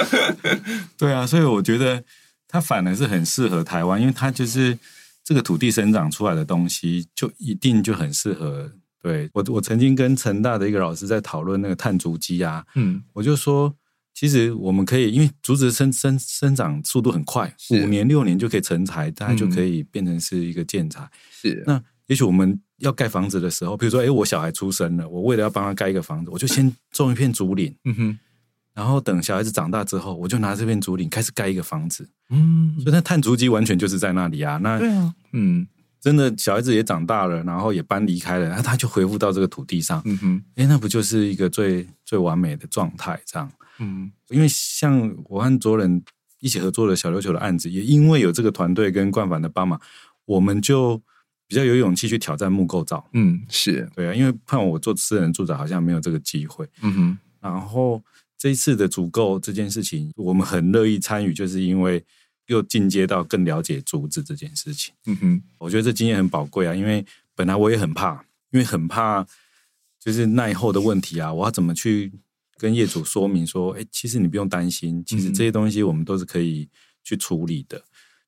[0.98, 2.02] 对啊，所以我觉得
[2.48, 4.78] 它反而是很适合台湾，因为它就是
[5.22, 8.72] 这个土地生长出来的东西，就一定就很适合。
[9.00, 13.74] 对我，我曾经跟成大的一个老师在讨论那个碳足迹啊，嗯，我就说，
[14.14, 21.08] 其实我们可以，因为竹子生生生长速度很快，五年六年就可以成材，大概就可以变成是一个建材。
[21.30, 28.18] 是，那也许我们要盖房子的时候，比如说，哎，我小孩出生了，我为了要帮他盖一个房子，我就先种一片竹林，嗯哼，
[28.74, 35.66] 然后等小孩子长大之后，我就拿这片竹林开始盖一个房子，嗯，所以那碳足迹完全就是在那里啊，那对啊，嗯。
[36.02, 40.02] 真的，小孩子也长大了，然后也搬离开了，那他就恢复到这个土地上。
[40.04, 43.20] 嗯哼，哎，那不就是一个最最完美的状态？
[43.24, 43.48] 这样，
[43.82, 46.02] 嗯，因为像我和卓人
[46.40, 49.80] 一起合作的小琉球的案子，也因为有这个团队跟冠凡的帮忙，
[50.24, 51.02] 我们就
[51.46, 53.08] 比较有勇气去挑战木构造。
[53.12, 56.68] 嗯，是对啊，因为看我做私人住宅好像没有这个机会。
[56.82, 58.02] 嗯哼，然后
[58.38, 62.04] 这一次的组构这件事情，我们很乐意参与，就是因为。
[62.46, 66.74] 又进阶到更了解竹子这件事情，嗯哼，我觉得这经验很宝贵啊。
[66.74, 67.02] 因为
[67.36, 68.14] 本来我也很怕，
[68.50, 69.24] 因为很怕
[69.98, 71.32] 就是耐候的问题啊。
[71.32, 72.12] 我要怎么去
[72.62, 76.68] 跟业主说明说，哎，其实你不用担心，其实这些东西我们都是可以
[77.02, 77.76] 去处理的。
[77.78, 77.84] 嗯、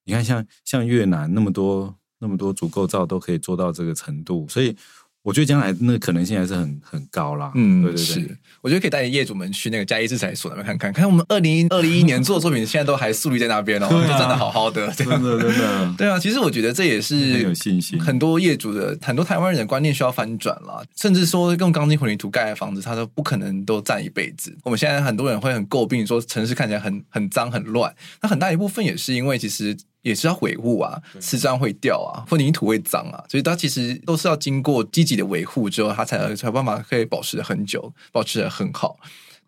[0.06, 4.76] 你看像，像像越南那么多那么多足构造都可以做到这个程度，所以。
[5.24, 7.50] 我觉得将来那个可能性还是很很高啦。
[7.54, 8.38] 嗯，对对对，是。
[8.60, 15.94] 我觉得可以带业主们去那个嘉义制裁所那边看看，看我们二零二零一年做的作品，现在都还竖立在那边哦， 就站的好好的，真的真的。
[15.96, 17.98] 对啊，其实我觉得这也是很有信心。
[17.98, 24.54] 很多业主的很多台湾人的观念需要翻转了，甚至说用钢筋混凝土盖的房子，它都不可能都站一辈子。
[24.62, 29.74] 我们现在很多人会很诟病说城市看起来很很脏很乱，那很大一部分也是因为其实。
[30.04, 38.98] 也是要维护啊，瓷砖会掉啊，混凝土会脏啊，所以它其实都是要经过积极的维护之后，它才才有办法可以保持很久，保持的很好。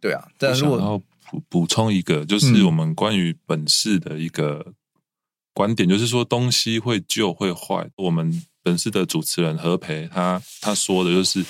[0.00, 0.98] 对啊，但是我想要
[1.30, 4.72] 补补充一个，就是我们关于本市的一个
[5.52, 7.86] 观点，嗯、就是说东西会旧会坏。
[7.96, 11.44] 我们本市的主持人何培他他说的就是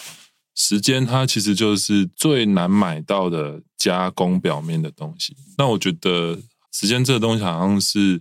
[0.56, 5.36] 时间，它其实就是最难买到的加工表面的东西。
[5.56, 6.36] 那我觉得
[6.72, 8.20] 时间这个东西好像是。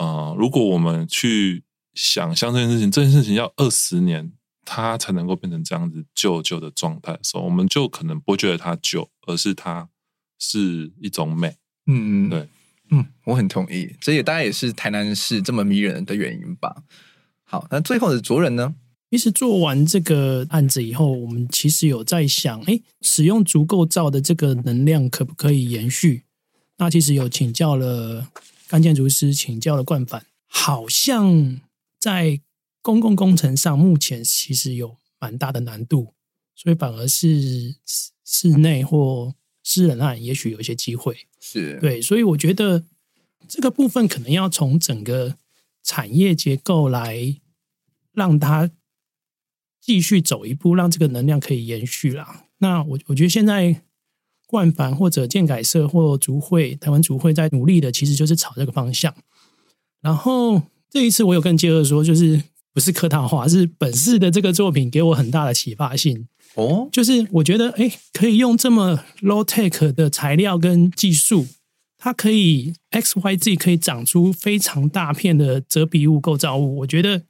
[0.00, 4.32] 啊、呃，如果我们去想象这件事情，这件事情要二十年，
[4.64, 9.90] 它才能够变成这样子旧旧的状态的时候，我们就可能不觉得它旧，而是它
[10.38, 11.48] 是一种美。
[11.86, 12.48] 嗯嗯，对，
[12.90, 16.82] 嗯，我很同意，这也大概也是台南市这么迷人的原因吧。
[17.44, 18.74] 好，那最后的卓人呢？
[19.10, 26.22] 其实做完这个案子以后，我们其实有在想，哎，使用足够造的这个能量可不可以延续？
[26.78, 28.26] 那其实有请教了。
[28.70, 31.60] 干建筑师请教了冠帆，好像
[31.98, 32.40] 在
[32.80, 36.14] 公共工程上目前其实有蛮大的难度，
[36.54, 37.74] 所以反而是
[38.24, 41.26] 室内或私人案也许有一些机会。
[41.40, 42.84] 是对，所以我觉得
[43.48, 45.36] 这个部分可能要从整个
[45.82, 47.40] 产业结构来
[48.12, 48.70] 让它
[49.80, 52.46] 继续走一步，让这个能量可以延续啦。
[52.58, 53.82] 那我我觉得现在。
[54.50, 59.14] 冠凡或者建改社或竹会，台湾竹会在努力的，其实就是朝这个方向。
[60.02, 62.42] 然后这一次我有跟介二说，就是
[62.74, 66.26] 不是客套话，是本市的这个作品给我很大的启发性
[66.56, 66.88] 哦。
[66.90, 71.46] 就是我觉得，哎，可以用这么 low tech 的材料跟技术，
[71.96, 76.78] 它可以 X Y Z 可以长出非常大片的遮蔽物构造物。
[76.78, 77.22] 我觉得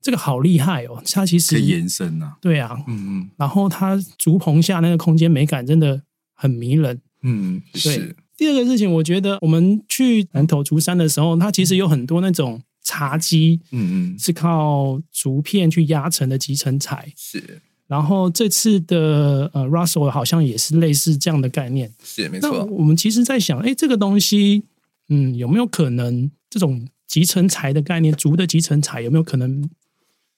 [0.00, 3.30] 这个好厉害哦，它其实可以延伸啊，对啊，嗯嗯。
[3.36, 6.02] 然后它竹棚下那个空间美感真的。
[6.40, 7.96] 很迷人，嗯，是。
[7.96, 17.12] 对，第二个事情，我觉得我们去南投竹山的时候，它其实有很多那种茶几，嗯嗯，是靠竹片去压成的集成材。
[17.16, 17.60] 是。
[17.88, 21.92] 然后这次的呃，Russell 好像也是类似这样的概念。
[22.04, 22.64] 是，没错。
[22.66, 24.62] 我们其实在想，哎，这个东西，
[25.08, 29.68] 嗯，有没有可能这种集成材的概念，竹的集成材有没有可能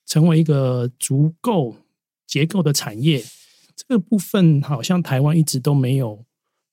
[0.07, 1.77] 成为一个足够
[2.27, 3.23] 结构的产业？
[3.89, 6.25] 这个部分好像台湾一直都没有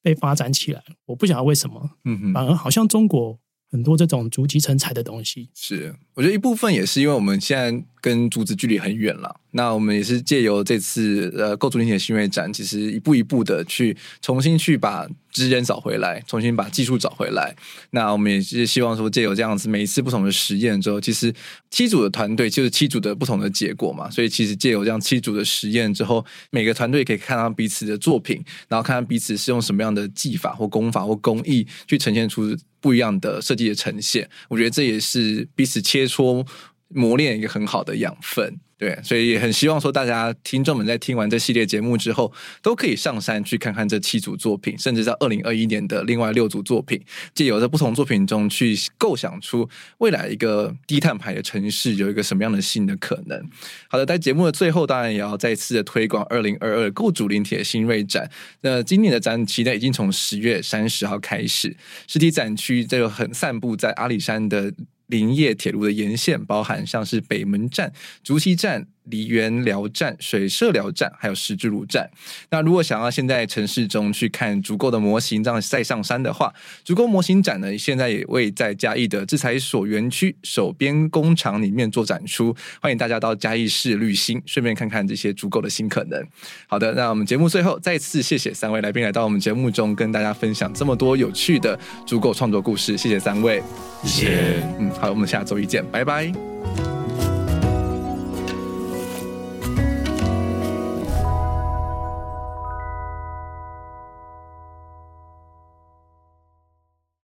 [0.02, 1.92] 被发展起来，我不晓得为什么。
[2.04, 3.40] 嗯哼，反而好像中国
[3.70, 9.40] 很多这种逐级成材的东西，是我觉得一部分也是因为我们现在跟竹子距离很远了。
[9.52, 17.56] 那我们也是借由这次呃构筑林铁新锐展，其实一步一步的去重新去把资源找回来，重新把技术找回来。
[17.92, 21.34] 那我们也是希望说，借由这样子每一次不同的实验之后，其实
[21.72, 24.10] 七组的团队就是七组的不同的结果嘛。
[24.10, 32.56] 所以其实借由这样七组的实验之后，每个团队可以看到彼此的作品，然后看看彼此是用什么样的技法或工法或工艺去呈现出
[32.88, 34.30] 不一样的设计的呈现。
[34.48, 36.48] 我觉得这也是彼此切磋。
[36.90, 38.60] 磨练一个很好的养分。
[38.78, 47.02] 对，所以也很希望说，大家听众们在听完这系列节目之后，都可以上山去看看这七组作品，甚至在二零二一年的另外六组作品，
[47.34, 49.68] 借由在不同作品中去构想出
[49.98, 53.50] 未来一个低碳排的城市有一个什么样的新的可能。
[53.88, 58.30] 好的，在节目的最后，当然也要再次的推广二零二二构筑林铁新锐展。
[58.62, 61.76] 那今年的展期呢，已经从十月三十号开始，
[62.08, 64.72] 实体展区这个很散布在阿里山的。
[65.08, 67.92] 林业铁路的沿线，包含像是北门站、
[68.24, 68.88] 竹溪站。
[69.10, 72.10] 梨园寮站、水社寮站，还有石之路站。
[72.50, 76.54] 那如果想要现在城市中去看足够的模型，这样再上山的话，
[76.84, 82.56] 足够模型展呢，现在也为在嘉义的制裁所园区手边工厂里面做展出。
[82.82, 86.26] 欢迎大家到嘉义市旅行，顺便看看这些足够的新可能。
[86.68, 92.98] 好的，那我们节目最后再次谢谢三位来宾来到我们节目中，跟大家分享这么多有趣的足够创作故事。
[92.98, 93.62] 谢谢三位，
[94.04, 94.64] 谢谢。
[94.80, 96.97] 嗯，好，我们下周一见，拜拜。